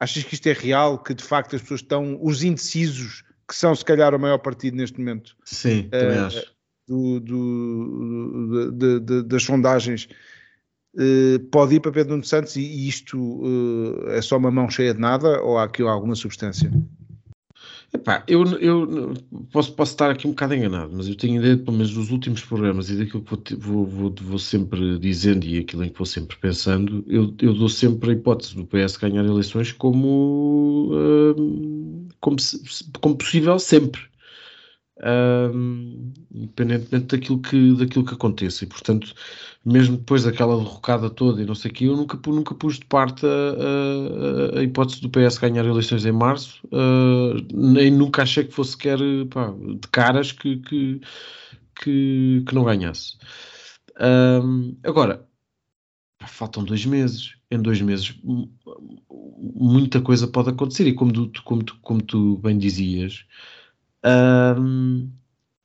[0.00, 0.98] Achas que isto é real?
[0.98, 4.76] Que de facto as pessoas estão, os indecisos, que são se calhar o maior partido
[4.76, 6.56] neste momento, sim, também uh, acho.
[6.88, 10.08] Do, do, de, de, das sondagens,
[10.94, 14.94] uh, pode ir para Pedro Nuno Santos e isto uh, é só uma mão cheia
[14.94, 16.70] de nada ou há aqui alguma substância?
[17.92, 19.14] Epá, eu, eu
[19.52, 22.42] posso, posso estar aqui um bocado enganado, mas eu tenho ideia, pelo menos dos últimos
[22.42, 26.36] programas e daquilo que vou, vou, vou, sempre dizendo e aquilo em que vou sempre
[26.36, 32.36] pensando, eu, eu dou sempre a hipótese do PS ganhar eleições como, uh, como,
[33.00, 34.02] como possível sempre.
[35.04, 38.64] Um, independentemente daquilo que, daquilo que aconteça.
[38.64, 39.14] E, portanto,
[39.64, 42.86] mesmo depois daquela derrocada toda e não sei o que, eu nunca, nunca pus de
[42.86, 48.44] parte a, a, a, hipótese do PS ganhar eleições em março, uh, nem nunca achei
[48.44, 48.98] que fosse sequer
[49.30, 51.00] pá, de caras que, que,
[51.82, 53.18] que, que não ganhasse.
[54.00, 55.26] Um, agora,
[56.26, 57.34] faltam dois meses.
[57.50, 58.14] Em dois meses,
[59.54, 60.86] muita coisa pode acontecer.
[60.86, 63.24] E como tu, como tu, como tu bem dizias,
[64.06, 65.10] um,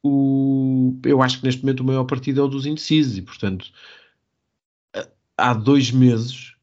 [0.03, 3.71] o, eu acho que neste momento o maior partido é o dos indecisos e, portanto,
[5.37, 6.55] há dois meses,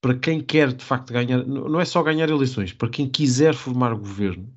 [0.00, 3.94] para quem quer de facto ganhar, não é só ganhar eleições, para quem quiser formar
[3.94, 4.52] governo,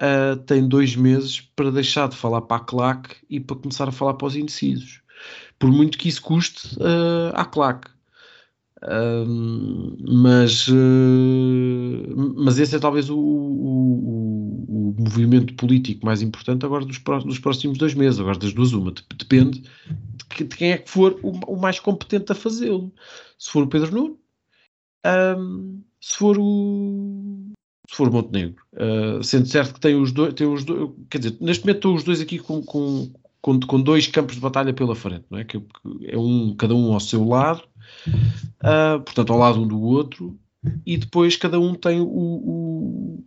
[0.00, 3.92] uh, tem dois meses para deixar de falar para a CLAC e para começar a
[3.92, 5.02] falar para os indecisos.
[5.58, 7.88] Por muito que isso custe uh, à CLAC
[8.82, 16.98] mas, uh, mas esse é talvez o, o, o, movimento político mais importante agora dos,
[17.24, 18.92] dos, próximos dois meses, agora das duas uma.
[19.16, 22.92] Depende de, que, de quem é que for o, o mais competente a fazê-lo.
[23.38, 24.18] Se for o Pedro Nuno,
[25.38, 27.52] um, se for o
[27.88, 31.36] se for Montenegro, uh, sendo certo que tem os dois, tem os dois, quer dizer,
[31.40, 34.96] neste momento estão os dois aqui com, com, com, com dois campos de batalha pela
[34.96, 35.44] frente, não é?
[35.44, 35.62] Que
[36.02, 37.62] é um, cada um ao seu lado,
[38.08, 40.38] uh, portanto, ao lado um do outro,
[40.84, 43.22] e depois cada um tem o, o,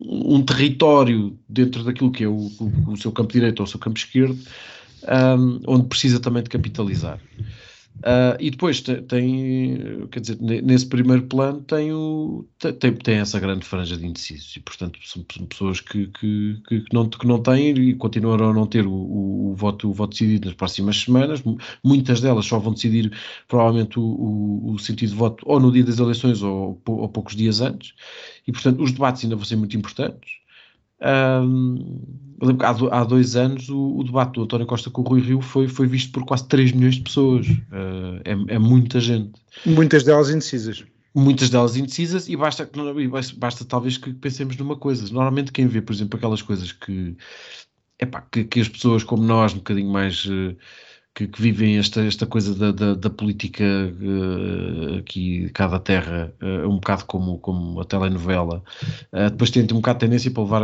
[0.00, 2.50] um território dentro daquilo que é o,
[2.88, 4.38] o, seu campo direito ou o seu campo esquerdo,
[5.38, 7.20] um, onde precisa também de capitalizar.
[7.98, 13.38] Uh, e depois tem, tem, quer dizer, nesse primeiro plano tem, o, tem, tem essa
[13.38, 17.42] grande franja de indecisos e, portanto, são, são pessoas que, que, que, não, que não
[17.42, 20.96] têm e continuarão a não ter o, o, o, voto, o voto decidido nas próximas
[20.96, 21.42] semanas.
[21.84, 23.12] Muitas delas só vão decidir,
[23.46, 27.60] provavelmente, o, o, sentido de voto ou no dia das eleições ou, ou poucos dias
[27.60, 27.92] antes.
[28.46, 30.39] E, portanto, os debates ainda vão ser muito importantes.
[31.02, 32.00] Um,
[32.60, 35.66] há, há, dois anos o, o, debate do António Costa com o Rui Rio foi,
[35.66, 37.46] foi visto por quase 3 milhões de pessoas.
[37.48, 39.32] Uh, é, é, muita gente.
[39.64, 40.84] Muitas delas indecisas.
[41.14, 42.70] Muitas delas indecisas e basta,
[43.36, 45.02] basta talvez que pensemos numa coisa.
[45.12, 47.16] Normalmente quem vê, por exemplo, aquelas coisas que,
[47.98, 50.24] epá, que, que as pessoas como nós, um bocadinho mais...
[50.26, 50.56] Uh,
[51.20, 56.66] que, que, vivem esta, esta coisa da, da, da política uh, aqui, cada terra, uh,
[56.66, 58.62] um bocado como, como a telenovela,
[59.12, 60.62] uh, depois tem, um bocado de tendência para levar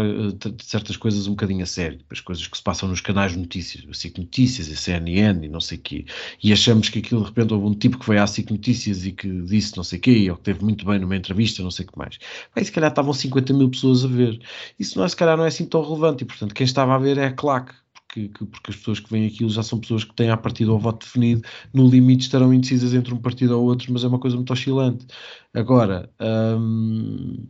[0.63, 3.85] certas coisas um bocadinho a sério, as coisas que se passam nos canais de notícias,
[3.89, 6.07] a SIC Notícias, a CNN e não sei o quê,
[6.43, 9.13] e achamos que aquilo de repente houve um tipo que foi à SIC Notícias e
[9.13, 11.85] que disse não sei o quê, ou que teve muito bem numa entrevista, não sei
[11.85, 12.19] o que mais.
[12.55, 14.41] Aí se calhar estavam 50 mil pessoas a ver.
[14.79, 16.99] Isso não é, se calhar não é assim tão relevante, e portanto quem estava a
[16.99, 17.75] ver é a claque
[18.17, 20.73] que, que, porque as pessoas que vêm aquilo já são pessoas que têm a partida
[20.73, 21.43] o voto definido,
[21.73, 25.07] no limite estarão indecisas entre um partido ou outro, mas é uma coisa muito oscilante.
[25.53, 26.11] Agora,
[26.59, 27.47] hum,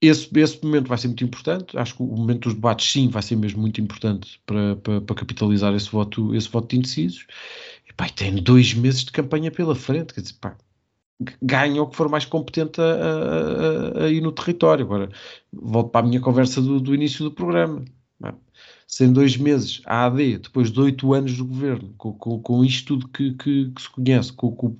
[0.00, 3.22] esse, esse momento vai ser muito importante, acho que o momento dos debates sim vai
[3.22, 7.26] ser mesmo muito importante para, para, para capitalizar esse voto, esse voto de indecisos.
[7.88, 10.56] E pá, tem dois meses de campanha pela frente, quer dizer, pá,
[11.40, 14.84] ganha o que for mais competente a, a, a, a, ir no território.
[14.84, 15.10] Agora,
[15.52, 17.84] volto para a minha conversa do, do início do programa.
[18.88, 18.96] É?
[18.96, 22.64] se em dois meses a AD, depois de oito anos do governo, com, com, com
[22.64, 24.76] isto tudo que, que, que se conhece, com, com,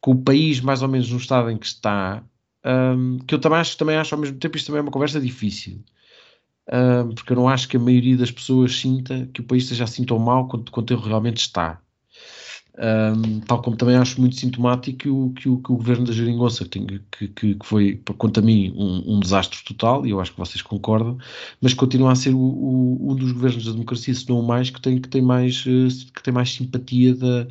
[0.00, 2.22] com, o país mais ou menos no estado em que está,
[2.64, 5.20] um, que eu também acho, também acho ao mesmo tempo isto também é uma conversa
[5.20, 5.82] difícil.
[6.72, 9.84] Um, porque eu não acho que a maioria das pessoas sinta que o país esteja
[9.84, 11.82] assim tão mal quanto, quanto ele realmente está.
[12.82, 16.12] Um, tal como também acho muito sintomático que o, que o, que o governo da
[16.12, 20.32] Jeringonça, que, que, que foi, quanto a mim, um, um, desastre total, e eu acho
[20.32, 21.18] que vocês concordam,
[21.60, 24.70] mas continua a ser o, o, um dos governos da democracia, se não o mais,
[24.70, 27.46] que tem, que tem, mais, eh, que tem mais simpatia da,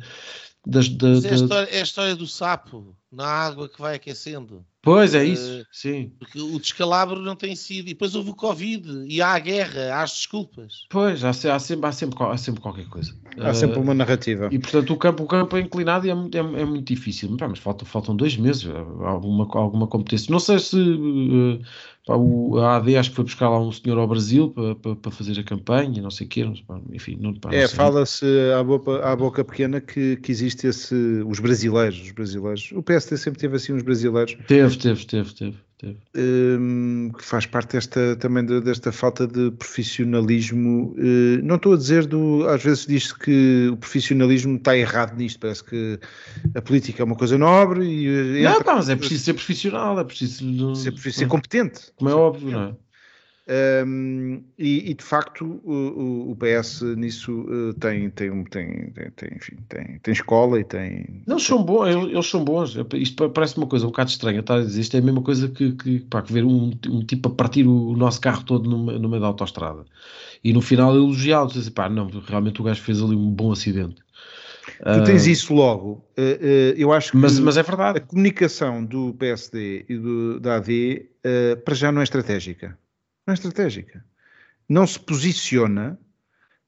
[0.66, 4.64] das, da, é, a história, é a história do sapo na água que vai aquecendo.
[4.82, 6.10] Pois é isso, uh, sim.
[6.18, 7.88] Porque o descalabro não tem sido.
[7.88, 10.86] E depois houve o Covid e há a guerra, há as desculpas.
[10.88, 13.14] Pois, há, há, sempre, há, sempre, há sempre qualquer coisa.
[13.38, 14.48] Há uh, sempre uma narrativa.
[14.50, 17.28] E portanto o campo, o campo é inclinado e é, é, é muito difícil.
[17.38, 18.66] Mas, mas faltam, faltam dois meses,
[19.04, 20.32] alguma, alguma competência.
[20.32, 21.60] Não sei se uh,
[22.06, 24.96] Pá, o, a AD acho que foi buscar lá um senhor ao Brasil para, para,
[24.96, 26.52] para fazer a campanha, não sei o quê,
[26.92, 27.16] enfim.
[27.20, 28.24] Não, pá, é, fala-se
[28.58, 30.94] à boca, à boca pequena que, que existe esse,
[31.26, 32.72] os brasileiros, os brasileiros.
[32.74, 34.36] O PSD sempre teve assim uns brasileiros.
[34.46, 35.56] Teve, teve, teve, teve.
[36.14, 40.94] Um, que faz parte desta, também desta falta de profissionalismo.
[40.98, 42.46] Uh, não estou a dizer do.
[42.46, 45.98] Às vezes diz-se que o profissionalismo está errado nisto, parece que
[46.54, 48.42] a política é uma coisa nobre e.
[48.42, 50.76] Não, pá, mas é preciso ser profissional, é preciso.
[50.76, 51.90] Ser, ser competente.
[51.96, 52.74] Como é óbvio, não é?
[53.50, 59.56] Um, e, e, de facto o, o, PS nisso uh, tem, tem, tem, tem, enfim,
[59.68, 61.24] tem, tem escola e tem.
[61.26, 62.76] Não, são bons, eles são bons.
[62.94, 64.82] Isto parece uma coisa um bocado estranha, está a dizer.
[64.82, 67.66] Isto é a mesma coisa que, que, pá, que ver um, um tipo a partir
[67.66, 69.84] o, nosso carro todo no, no meio da autostrada
[70.44, 73.96] e no final elogiá-lo, dizer pá, não, realmente o gajo fez ali um bom acidente.
[74.78, 76.04] Tu tens uh, isso logo.
[76.16, 77.98] Uh, uh, eu acho que mas, mas é verdade.
[77.98, 81.06] a comunicação do PSD e do, da AD
[81.64, 82.78] para já não é estratégica
[83.26, 84.04] não é estratégica.
[84.68, 85.98] Não se posiciona.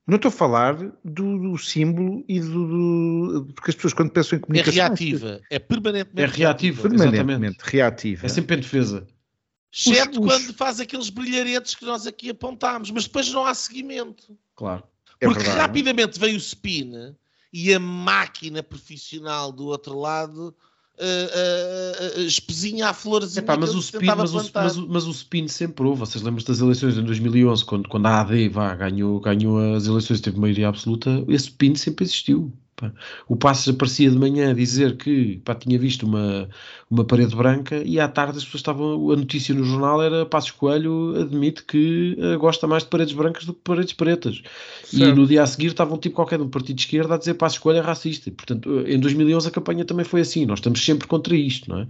[0.06, 4.36] Não estou a falar do, do símbolo e do, do, Porque as pessoas, quando pensam
[4.36, 4.72] em é comunicação.
[4.72, 5.40] É reativa.
[5.48, 6.82] É permanentemente é reativa.
[6.82, 8.26] Permanentemente reativa.
[8.26, 9.06] É sempre em defesa.
[9.72, 14.36] Exceto os, quando faz aqueles brilharetes que nós aqui apontámos, mas depois não há seguimento.
[14.54, 14.82] Claro.
[15.20, 15.60] É Porque verdade.
[15.60, 17.14] rapidamente veio o spin
[17.52, 20.54] e a máquina profissional do outro lado
[20.98, 25.10] uh, uh, espezinha à florzinha Epá, mas, o spin, mas, o, mas, o, mas o
[25.10, 26.00] spin sempre houve.
[26.00, 30.20] Vocês lembram-se das eleições em 2011, quando, quando a AD vá, ganhou, ganhou as eleições
[30.20, 32.52] teve maioria absoluta, esse spin sempre existiu.
[32.82, 32.92] Pá.
[33.28, 36.48] O Passos aparecia de manhã a dizer que pá, tinha visto uma,
[36.90, 39.12] uma parede branca e à tarde as pessoas estavam.
[39.12, 43.44] A notícia no jornal era Passos Coelho admite que uh, gosta mais de paredes brancas
[43.44, 44.42] do que paredes pretas.
[44.82, 45.12] Certo.
[45.12, 47.18] E no dia a seguir estava um tipo qualquer de um partido de esquerda a
[47.18, 48.28] dizer Passos Coelho é racista.
[48.28, 50.44] E, portanto, em 2011 a campanha também foi assim.
[50.44, 51.82] Nós estamos sempre contra isto, não é?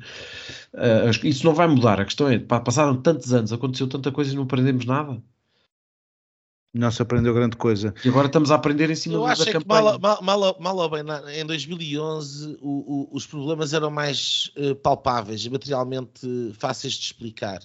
[0.75, 2.01] Uh, isso não vai mudar.
[2.01, 5.23] A questão é, pá, passaram tantos anos, aconteceu tanta coisa e não aprendemos nada.
[6.75, 7.95] Não se aprendeu grande coisa.
[8.03, 9.93] E agora estamos a aprender em cima Eu da acho é campanha.
[9.93, 11.03] Que mal, mal, mal ou bem,
[11.39, 16.27] em 2011 o, o, os problemas eram mais uh, palpáveis, materialmente
[16.59, 17.61] fáceis de explicar.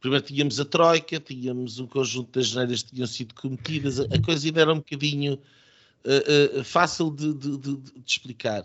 [0.00, 4.46] Primeiro tínhamos a Troika, tínhamos um conjunto das janeiras que tinham sido cometidas, a coisa
[4.46, 8.64] ainda era um bocadinho uh, uh, fácil de, de, de, de explicar.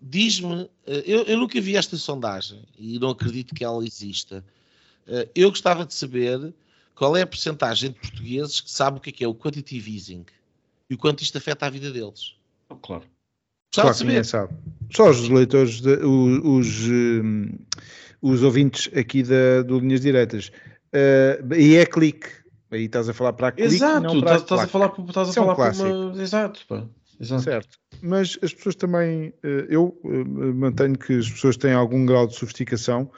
[0.00, 4.44] Diz-me, eu, eu, nunca vi esta sondagem e não acredito que ela exista.
[5.34, 6.52] eu gostava de saber
[6.94, 9.94] qual é a porcentagem de portugueses que sabem o que é, que é o quantitative
[9.94, 10.24] easing
[10.88, 12.36] e o quanto isto afeta a vida deles.
[12.68, 13.04] Oh, claro.
[13.74, 14.54] Claro que ninguém sabe.
[14.90, 17.48] Só os leitores, de, os, os, um,
[18.22, 20.52] os, ouvintes aqui da, do Linhas Direitas.
[20.92, 22.28] Uh, e é clique.
[22.70, 23.74] Aí estás a falar para a clique.
[23.74, 26.22] Exato, estás, estás a falar, estás a falar é um para uma.
[26.22, 26.84] Exato, pá.
[27.20, 27.42] Exato.
[27.42, 27.78] Certo.
[28.02, 32.34] Mas as pessoas também, eh, eu eh, mantenho que as pessoas têm algum grau de
[32.34, 33.10] sofisticação,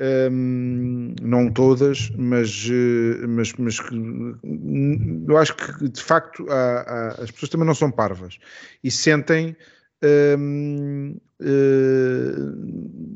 [0.00, 2.68] um, não todas, mas,
[3.28, 3.78] mas, mas
[5.28, 8.38] eu acho que de facto há, há, as pessoas também não são parvas
[8.84, 9.56] e sentem
[10.38, 12.36] um, uh,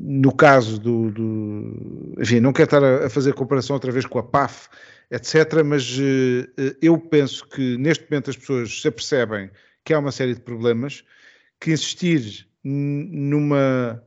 [0.01, 4.19] no caso do, do, Enfim, não quero estar a, a, fazer comparação outra vez com
[4.19, 4.67] a PAF,
[5.09, 9.49] etc., mas uh, eu penso que neste momento as pessoas se apercebem
[9.83, 11.03] que há uma série de problemas,
[11.59, 14.03] que insistir numa.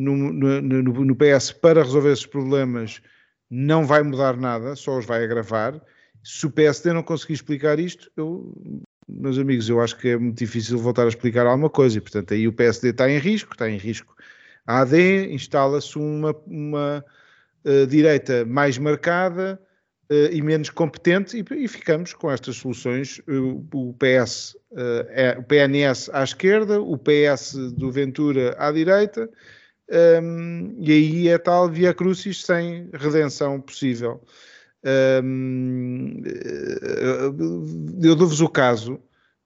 [0.00, 3.02] No, no, no, no PS para resolver esses problemas
[3.50, 5.78] não vai mudar nada, só os vai agravar.
[6.22, 8.54] Se o PSD não conseguir explicar isto, eu
[9.08, 12.32] meus amigos, eu acho que é muito difícil voltar a explicar alguma coisa e, portanto,
[12.32, 14.14] aí o PSD está em risco, está em risco.
[14.66, 17.04] A AD instala-se uma, uma
[17.64, 19.60] uh, direita mais marcada
[20.10, 23.18] uh, e menos competente e, e, ficamos com estas soluções.
[23.26, 24.56] Uh, o PS,
[25.08, 29.28] é, o PNS à esquerda, o PS do Ventura à direita
[30.22, 34.22] um, e aí é tal via crucis sem redenção possível.
[35.22, 36.22] Um,
[38.02, 39.00] eu dou-vos o caso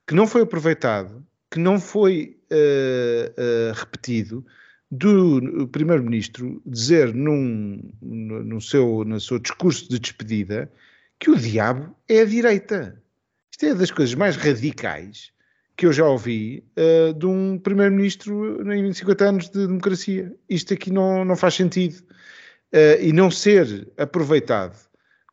[0.06, 4.44] que não foi aproveitado, que não foi uh, uh, repetido,
[4.90, 10.70] do primeiro-ministro dizer num, no, seu, no seu discurso de despedida
[11.18, 13.02] que o diabo é a direita.
[13.50, 15.32] Isto é das coisas mais radicais
[15.76, 20.32] que eu já ouvi uh, de um primeiro-ministro em 50 anos de democracia.
[20.48, 22.00] Isto aqui não, não faz sentido.
[22.72, 24.76] Uh, e não ser aproveitado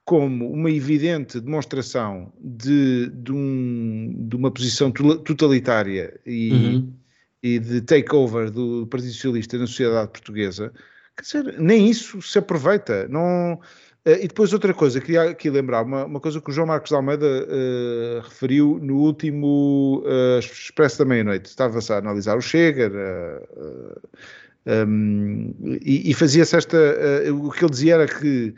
[0.05, 6.93] como uma evidente demonstração de, de, um, de uma posição totalitária e, uhum.
[7.41, 10.73] e, de takeover do Partido Socialista na sociedade portuguesa,
[11.15, 13.07] quer dizer, nem isso se aproveita.
[13.07, 13.59] Não,
[14.04, 16.91] eh, e depois outra coisa, queria aqui lembrar, uma, uma coisa que o João Marcos
[16.91, 21.45] Almeida uh, referiu no último uh, Expresso da Meia-Noite.
[21.45, 26.78] Estava-se a analisar o Chega uh, um, e, e fazia-se esta...
[27.32, 28.54] o que ele dizia era que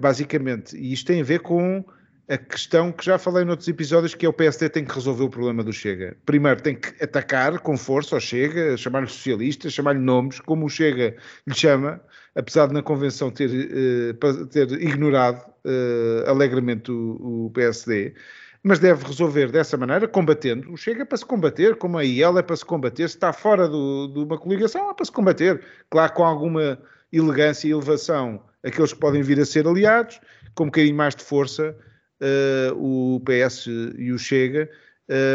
[0.00, 0.76] basicamente.
[0.76, 1.84] E isto tem a ver com
[2.28, 5.30] a questão que já falei noutros episódios, que é o PSD tem que resolver o
[5.30, 6.16] problema do Chega.
[6.24, 11.16] Primeiro tem que atacar com força ao Chega, chamar-lhe socialista, chamar-lhe nomes, como o Chega
[11.46, 12.00] lhe chama,
[12.36, 18.14] apesar de na convenção ter, uh, ter ignorado uh, alegremente o, PSD,
[18.62, 20.72] mas deve resolver dessa maneira, combatendo.
[20.72, 23.32] O Chega é para se combater, como a IEL é para se combater, se está
[23.32, 25.62] fora do, de uma coligação é para se combater.
[25.88, 26.78] Claro, com alguma
[27.12, 30.20] elegância e elevação aqueles que podem vir a ser aliados,
[30.54, 31.76] com um bocadinho mais de força,
[32.20, 33.66] uh, o PS
[33.96, 34.68] e o Chega,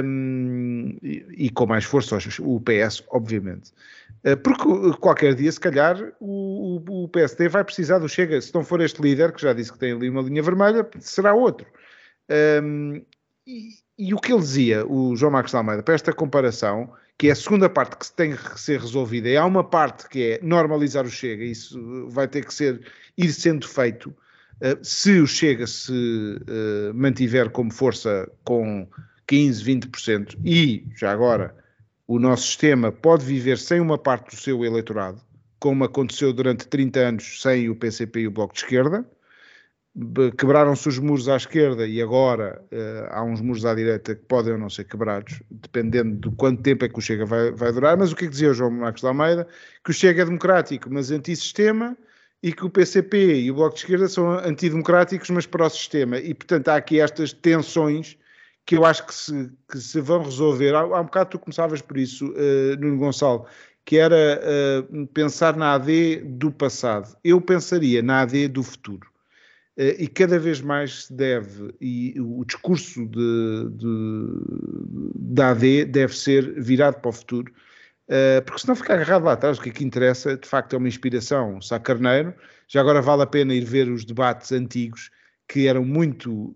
[0.03, 3.71] um, e, e, com mais força o PS, obviamente.
[4.23, 4.63] Uh, porque
[4.99, 8.39] qualquer dia, se calhar, o, o, PSD vai precisar do Chega.
[8.39, 11.33] Se não for este líder, que já disse que tem ali uma linha vermelha, será
[11.33, 11.65] outro.
[12.63, 13.01] Um,
[13.45, 17.29] e, e, o que ele dizia, o João Marcos de Almeida, para esta comparação, que
[17.29, 20.39] é a segunda parte que tem que ser resolvida, e há uma parte que é
[20.43, 22.79] normalizar o Chega, isso vai ter que ser
[23.17, 24.15] ir sendo feito.
[24.61, 28.87] Uh, se o Chega se uh, mantiver como força com
[29.25, 31.55] 15, 20%, e já agora
[32.13, 35.21] o nosso sistema pode viver sem uma parte do seu eleitorado,
[35.57, 39.09] como aconteceu durante 30 anos sem o PCP e o Bloco de Esquerda,
[40.37, 44.51] quebraram-se os muros à esquerda e agora uh, há uns muros à direita que podem
[44.51, 47.95] ou não ser quebrados, dependendo de quanto tempo é que o Chega vai, vai durar.
[47.95, 49.47] Mas o que é que dizia o João Marcos de Almeida?
[49.81, 51.97] Que o Chega é democrático, mas antissistema,
[52.43, 56.17] e que o PCP e o Bloco de Esquerda são antidemocráticos, mas para o sistema.
[56.17, 58.17] E, portanto, há aqui estas tensões
[58.65, 60.75] que eu acho que se, que se vão resolver.
[60.75, 63.45] Há, há um bocado tu começavas por isso, uh, Nuno Gonçalo,
[63.85, 64.39] que era
[64.89, 67.15] uh, pensar na AD do passado.
[67.23, 69.09] Eu pensaria na AD do futuro.
[69.77, 74.27] Uh, e cada vez mais se deve, e o discurso de, de,
[75.15, 77.51] da AD deve ser virado para o futuro,
[78.11, 80.89] Uh, porque senão fica agarrado lá atrás, o que aqui interessa de facto é uma
[80.89, 82.33] inspiração, Sá Carneiro,
[82.67, 85.09] já agora vale a pena ir ver os debates antigos
[85.47, 86.53] que eram muito,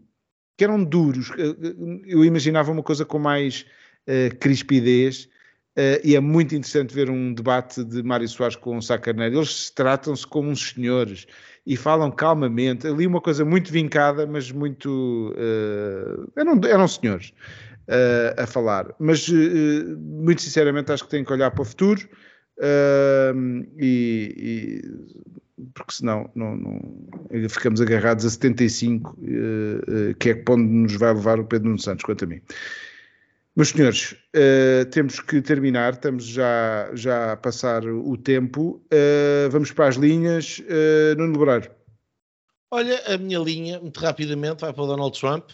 [0.58, 1.32] que eram duros,
[2.06, 3.66] eu imaginava uma coisa com mais
[4.08, 5.26] uh, crispidez,
[5.78, 9.38] uh, e é muito interessante ver um debate de Mário Soares com o Sá Carneiro,
[9.38, 11.28] eles tratam-se como uns senhores,
[11.66, 15.34] e falam calmamente, ali uma coisa muito vincada, mas muito,
[16.36, 17.34] eram, eram senhores,
[17.88, 18.94] uh, a falar.
[19.00, 22.02] Mas, uh, muito sinceramente, acho que tem que olhar para o futuro
[22.60, 24.82] uh, e, e,
[25.74, 29.18] porque senão não, não, ficamos agarrados a 75,
[30.20, 32.42] que é para onde nos vai levar o Pedro Nuno Santos, quanto a mim.
[33.56, 38.84] Meus senhores, uh, temos que terminar, estamos já, já a passar o tempo.
[39.50, 40.60] Vamos para as linhas.
[40.60, 41.72] Uh, Nuno Lebrar.
[42.70, 45.52] Olha, a minha linha, muito rapidamente, vai para o Donald Trump.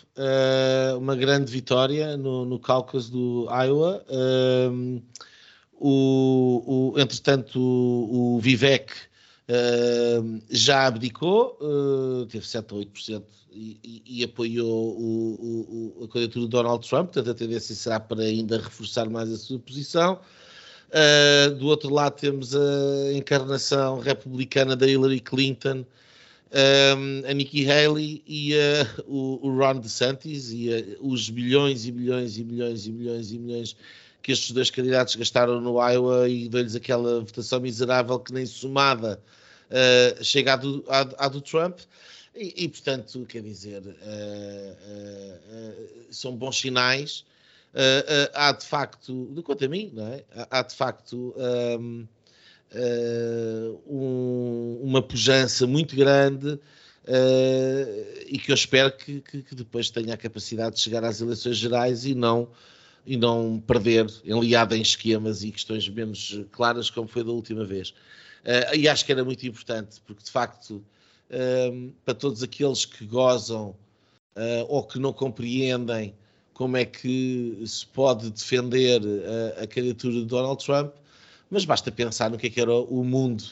[0.97, 4.03] Uma grande vitória no, no caucus do Iowa.
[5.73, 8.91] O, o, entretanto, o, o Vivek
[9.51, 11.57] uh, já abdicou,
[12.29, 17.11] teve 7 ou 8% e, e, e apoiou o, a candidatura do Donald Trump.
[17.11, 20.19] Portanto, a tendência será para ainda reforçar mais a sua posição.
[21.59, 25.85] do outro lado, temos a encarnação republicana da Hillary Clinton
[26.51, 31.91] um, a Nikki Haley e uh, o, o, Ron DeSantis e uh, os bilhões e
[31.91, 33.75] bilhões e bilhões e bilhões e bilhões
[34.21, 39.21] que estes dois candidatos gastaram no Iowa e deu-lhes aquela votação miserável que nem somada
[39.71, 41.79] uh, chega à do, à, à do Trump.
[42.35, 43.83] E, e, portanto, quer dizer,
[46.09, 47.25] são bons sinais.
[48.33, 50.23] há de facto, de quanto a mim, não é?
[50.49, 51.35] há de facto.
[51.37, 52.07] Um,
[52.73, 56.59] uh, um, uma pujança muito grande uh,
[58.27, 61.57] e que eu espero que, que, que, depois tenha a capacidade de chegar às eleições
[61.57, 62.49] gerais e não,
[63.05, 67.93] e não perder enliado em esquemas e questões menos claras como foi da última vez.
[68.43, 70.83] Uh, e acho que era muito importante, porque de facto,
[72.03, 73.73] para todos aqueles que gozam
[74.67, 76.13] ou que não compreendem
[76.53, 79.01] como é que se pode defender
[79.57, 80.93] a, a candidatura de Donald Trump,
[81.49, 83.43] mas basta pensar no que, é que era o mundo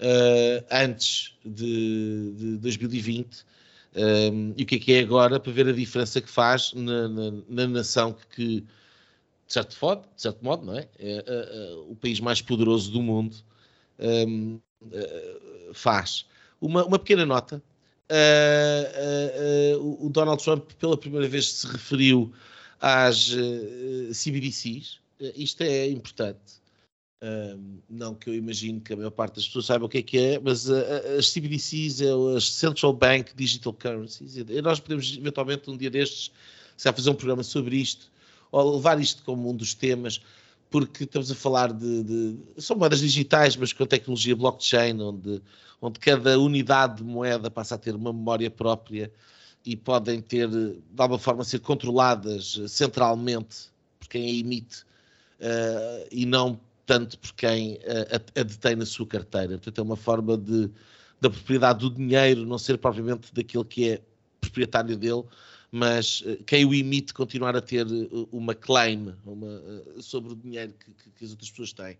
[0.00, 3.44] uh, antes de, de 2020
[3.94, 6.72] um, ehm, e o que é que é agora para ver a diferença que faz
[6.74, 10.88] na, na, na nação que, que, de, certo modo, de certo modo, não é?
[10.98, 13.36] é uh, uh, o país mais poderoso do mundo
[13.98, 14.60] um,
[14.92, 16.26] ehm, faz.
[16.60, 17.62] Uma, uma pequena nota.
[19.80, 22.32] o Donald Trump pela primeira vez se referiu
[22.80, 23.30] às
[24.12, 25.00] CBDCs.
[25.34, 26.60] isto é importante
[27.22, 30.02] um, não que eu imagino que a maior parte das pessoas saiba o que é
[30.02, 35.70] que é, mas as CBDCs, é as Central Bank Digital Currencies, e nós podemos eventualmente
[35.70, 36.30] um dia destes
[36.76, 38.10] se fazer um programa sobre isto,
[38.52, 40.20] ou levar isto como um dos temas,
[40.70, 45.42] porque estamos a falar de, de são moedas digitais, mas com tecnologia blockchain, onde,
[45.80, 49.10] onde cada unidade de moeda passa a ter uma memória própria
[49.64, 54.82] e podem ter, de alguma forma, ser controladas centralmente por quem a emite
[55.40, 59.58] uh, e não tanto por quem a, a, detém na sua carteira.
[59.58, 60.70] Portanto, é uma forma de
[61.20, 64.00] da propriedade do dinheiro não ser propriamente daquele que é
[64.40, 65.24] proprietário dele,
[65.76, 70.36] mas uh, quem o emite continuar a ter uh, uma claim uma, uh, sobre o
[70.36, 71.98] dinheiro que, que, que, as outras pessoas têm.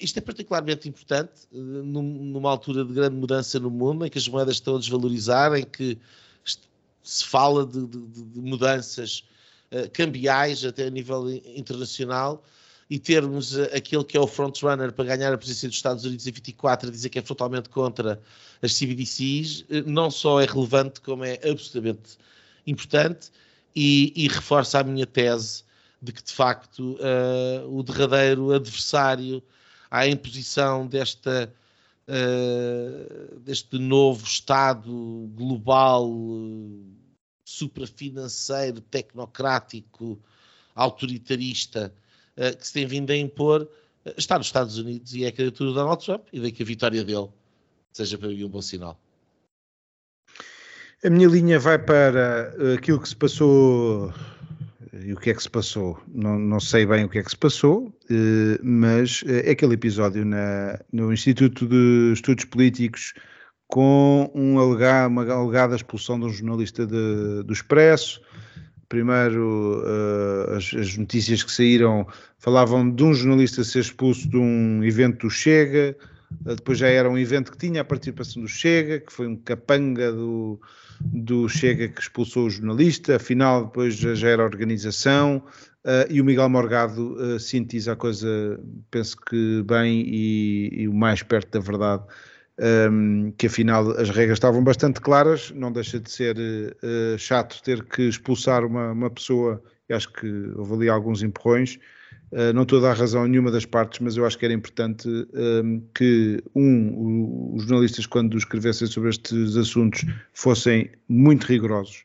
[0.00, 4.56] Isto é particularmente importante numa altura de grande mudança no mundo, em que as moedas
[4.56, 5.96] estão a desvalorizar, em que
[7.04, 9.22] se fala de, de, de mudanças
[9.92, 12.42] cambiais até a nível internacional
[12.88, 16.26] e termos eh, aquele que é o frontrunner para ganhar a presidência dos Estados Unidos
[16.26, 18.20] em 24 a dizer que é frontalmente contra
[18.62, 22.16] as CBDCs, eh, não só é relevante, como é absolutamente
[22.66, 23.30] importante
[23.74, 25.64] e, e reforça a minha tese
[26.00, 29.42] de que, de facto, uh, o derradeiro adversário
[29.90, 31.52] à imposição desta,
[32.08, 36.84] uh, deste novo Estado global, uh,
[37.44, 40.18] suprafinanceiro, tecnocrático,
[40.74, 41.94] autoritarista,
[42.36, 43.66] eh, que se tem vindo a impor
[44.16, 46.66] está nos Estados Unidos e é a candidatura do Donald Trump e daí que a
[46.66, 47.28] vitória dele
[47.92, 49.00] seja para mim um bom sinal.
[51.04, 54.12] A minha linha vai para eh, aquilo que se passou
[55.04, 56.00] e o que é que se passou.
[56.08, 57.94] Não, não sei bem o que é que se passou,
[58.62, 63.12] mas é aquele episódio na, no Instituto de Estudos Políticos
[63.68, 68.20] com um alegado, uma alegada expulsão de um jornalista de, do Expresso,
[68.88, 69.82] Primeiro,
[70.56, 72.06] as, as, notícias que saíram
[72.38, 75.96] falavam de um jornalista ser expulso de um evento do Chega,
[76.44, 80.12] depois já era um evento que tinha a participação do Chega, que foi um capanga
[80.12, 80.60] do,
[81.00, 85.42] do Chega que expulsou o jornalista, afinal, depois já, era organização.
[85.84, 88.58] Uh, e o Miguel Morgado uh, sintetiza a coisa,
[88.90, 92.02] penso que bem e, e o mais perto da verdade
[92.58, 97.84] um, que afinal as regras estavam bastante claras, não deixa de ser uh, chato ter
[97.84, 101.78] que expulsar uma, uma pessoa, e acho que houve ali alguns empurrões,
[102.54, 105.08] não estou a dar razão a nenhuma das partes, mas eu acho que era importante
[105.08, 112.04] um, que, um, os jornalistas quando escrevessem sobre estes assuntos fossem muito rigorosos,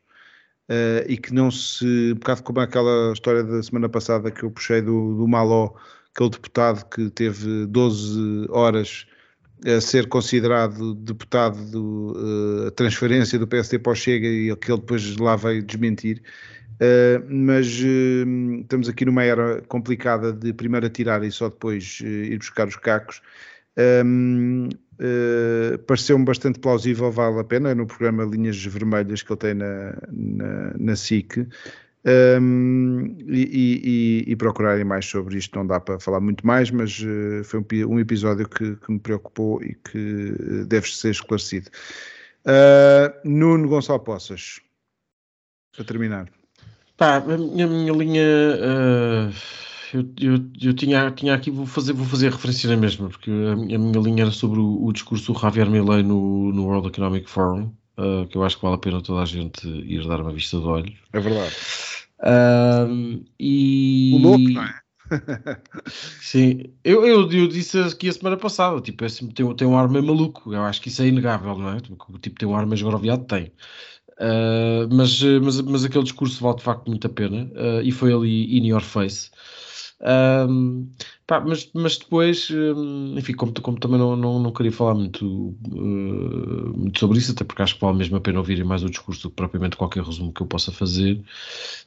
[0.70, 4.52] uh, e que não se, um bocado como aquela história da semana passada que eu
[4.52, 5.74] puxei do, do Maló,
[6.14, 9.06] aquele deputado que teve 12 horas
[9.66, 14.80] a ser considerado deputado do, uh, a transferência do PSD para o Chega e aquele
[14.80, 16.22] depois lá veio desmentir.
[16.82, 22.08] Uh, mas uh, estamos aqui numa era complicada de primeiro atirar e só depois uh,
[22.08, 23.22] ir buscar os cacos.
[23.78, 24.70] Um,
[25.88, 30.74] Pareceu-me bastante plausível, vale a pena, no programa Linhas Vermelhas que ele tem na, na,
[30.78, 31.48] na SIC.
[32.06, 35.58] Um, e, e, e, procurarem mais sobre isto.
[35.58, 37.02] Não dá para falar muito mais, mas
[37.46, 40.36] foi um, um episódio que, que, me preocupou e que
[40.68, 41.72] deve ser esclarecido.
[43.24, 44.60] Nuno Gonçalo Poças,
[45.76, 46.41] para terminar.
[47.02, 48.24] Pá, a minha, a minha linha.
[48.62, 49.34] Uh,
[49.92, 53.56] eu, eu, eu, tinha, tinha aqui, vou fazer, vou fazer referência na mesma, porque a
[53.56, 56.90] minha, a minha linha era sobre o, o, discurso do Javier Milei no, no World
[56.90, 60.22] Economic Forum, uh, que eu acho que vale a pena toda a gente ir dar
[60.22, 60.94] uma vista de olhos.
[61.12, 61.56] É verdade.
[62.20, 64.12] Uh, e...
[64.14, 64.82] O louco, não é?
[66.22, 69.90] Sim, eu, eu, eu, disse aqui a semana passada, tipo, esse tem, tem um ar
[69.90, 71.80] meio maluco, eu acho que isso é inegável, não é?
[71.80, 73.52] Tipo, tipo tem um ar meio esgroviado, tem.
[74.22, 78.14] Uh, mas, mas, mas aquele discurso vale de facto muito a pena uh, e foi
[78.14, 79.32] ali in your face.
[80.00, 80.88] Um,
[81.32, 85.56] pá, mas, mas depois, um, enfim, como, como também não, não, não queria falar muito,
[85.72, 88.90] uh, muito sobre isso, até porque acho que vale mesmo a pena ouvirem mais o
[88.90, 91.24] discurso do que propriamente qualquer resumo que eu possa fazer.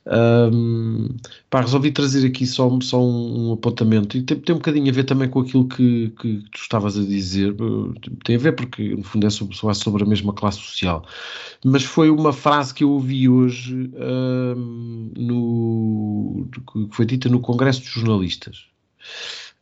[0.06, 1.08] Um,
[1.50, 4.94] pá, resolvi trazer aqui só, só um, um apontamento e tem, tem um bocadinho a
[4.94, 7.54] ver também com aquilo que, que tu estavas a dizer.
[8.24, 11.04] Tem a ver porque, no fundo, é sobre, sobre a mesma classe social.
[11.62, 13.90] Mas foi uma frase que eu ouvi hoje
[15.18, 18.72] no, que foi dita no Congresso dos jornalistas.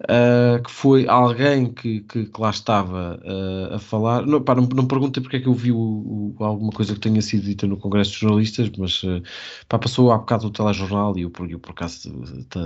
[0.03, 4.27] Uh, que foi alguém que, que, que lá estava uh, a falar.
[4.27, 7.01] Não, pá, não, não perguntem porque é que eu vi o, o, alguma coisa que
[7.01, 9.23] tenha sido dita no Congresso de Jornalistas, mas uh,
[9.69, 12.11] pá, passou há bocado o telejornal e eu, eu por acaso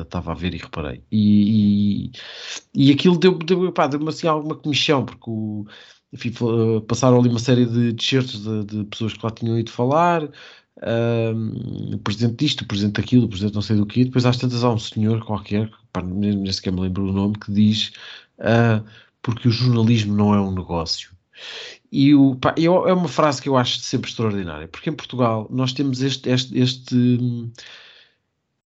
[0.01, 1.03] estava a ver e reparei.
[1.13, 2.11] E,
[2.75, 5.67] e, e aquilo deu-me deu, deu assim alguma comissão, porque o,
[6.13, 6.33] enfim,
[6.89, 10.23] passaram ali uma série de t-shirts de, de, pessoas que lá tinham ido falar
[10.83, 14.79] o presidente disto, presidente daquilo, presidente não sei do que, depois às tantas há um
[14.79, 17.93] senhor qualquer, pá, nem sequer me lembro o nome, que diz
[18.39, 18.85] uh,
[19.23, 21.11] porque o jornalismo não é um negócio.
[21.91, 25.73] E o, pá, é uma frase que eu acho sempre extraordinária, porque em Portugal nós
[25.73, 27.19] temos este, este, este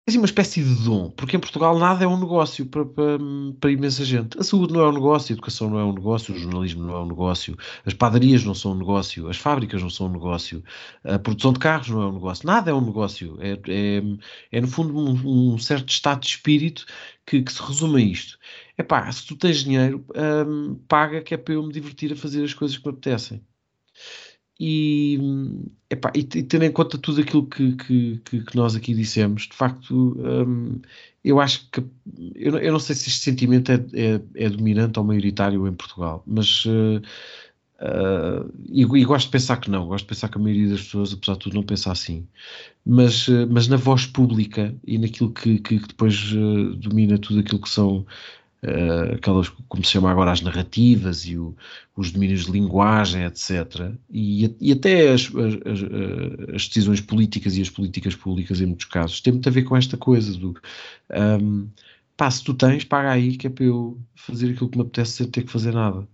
[0.09, 3.17] assim, uma espécie de dom, porque em Portugal nada é um negócio para, para,
[3.59, 4.37] para, imensa gente.
[4.39, 6.95] A saúde não é um negócio, a educação não é um negócio, o jornalismo não
[6.95, 10.63] é um negócio, as padarias não são um negócio, as fábricas não são um negócio,
[11.03, 13.37] a produção de carros não é um negócio, nada é um negócio.
[13.39, 14.01] É, é,
[14.51, 16.85] é no fundo um, um, certo estado de espírito
[17.25, 18.37] que, que se resume a isto.
[18.77, 20.05] É pá, se tu tens dinheiro,
[20.47, 23.41] hum, paga que é para eu me divertir a fazer as coisas que me apetecem.
[24.59, 25.17] E,
[25.89, 30.17] epá, e, tendo em conta tudo aquilo que, que, que nós aqui dissemos, de facto,
[30.19, 30.81] um,
[31.23, 31.79] eu acho que
[32.35, 36.23] eu, eu, não sei se este sentimento é, é, é dominante ou maioritário em Portugal,
[36.27, 37.01] mas uh,
[37.81, 40.81] uh, e, e, gosto de pensar que não, gosto de pensar que a maioria das
[40.83, 42.27] pessoas, apesar de tudo, não pensa assim.
[42.85, 46.33] Mas, uh, mas na voz pública e naquilo que, que depois
[46.77, 48.05] domina tudo aquilo que são
[48.63, 51.55] uh, aquelas, como se chama agora, as narrativas e o,
[51.95, 53.91] os domínios de linguagem, etc.
[54.09, 59.21] E, e até as, as, as, decisões políticas e as políticas públicas, em muitos casos,
[59.21, 60.55] tem muito a ver com esta coisa do.
[61.11, 61.67] Um,
[62.15, 65.11] pá, se tu tens, paga aí, que é para eu fazer aquilo que me apetece
[65.13, 66.07] sem ter que fazer nada.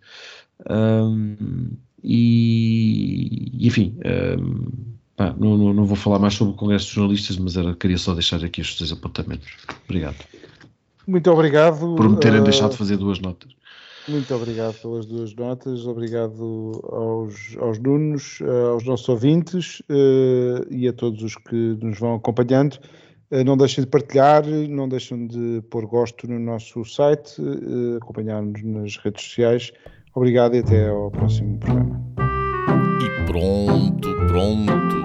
[0.70, 1.72] Um,
[2.04, 3.98] e, enfim,
[4.40, 4.70] um,
[5.16, 7.98] pá, não, não, não, vou falar mais sobre o Congresso de Jornalistas, mas era, queria
[7.98, 9.48] só deixar aqui estes dois apontamentos.
[9.86, 10.18] Obrigado.
[11.08, 11.96] Muito obrigado.
[11.96, 13.52] Por me terem uh, deixado de fazer duas notas.
[14.08, 20.88] Muito obrigado pelas duas notas, obrigado aos, aos Nunos, uh, aos nossos ouvintes uh, e
[20.88, 22.78] a todos os que nos vão acompanhando.
[23.46, 27.42] não deixem de partilhar, não deixem de pôr gosto no nosso site,
[27.98, 29.72] acompanhar-nos nas redes sociais.
[30.14, 32.00] Obrigado e até ao próximo programa.
[33.02, 35.05] E pronto, pronto.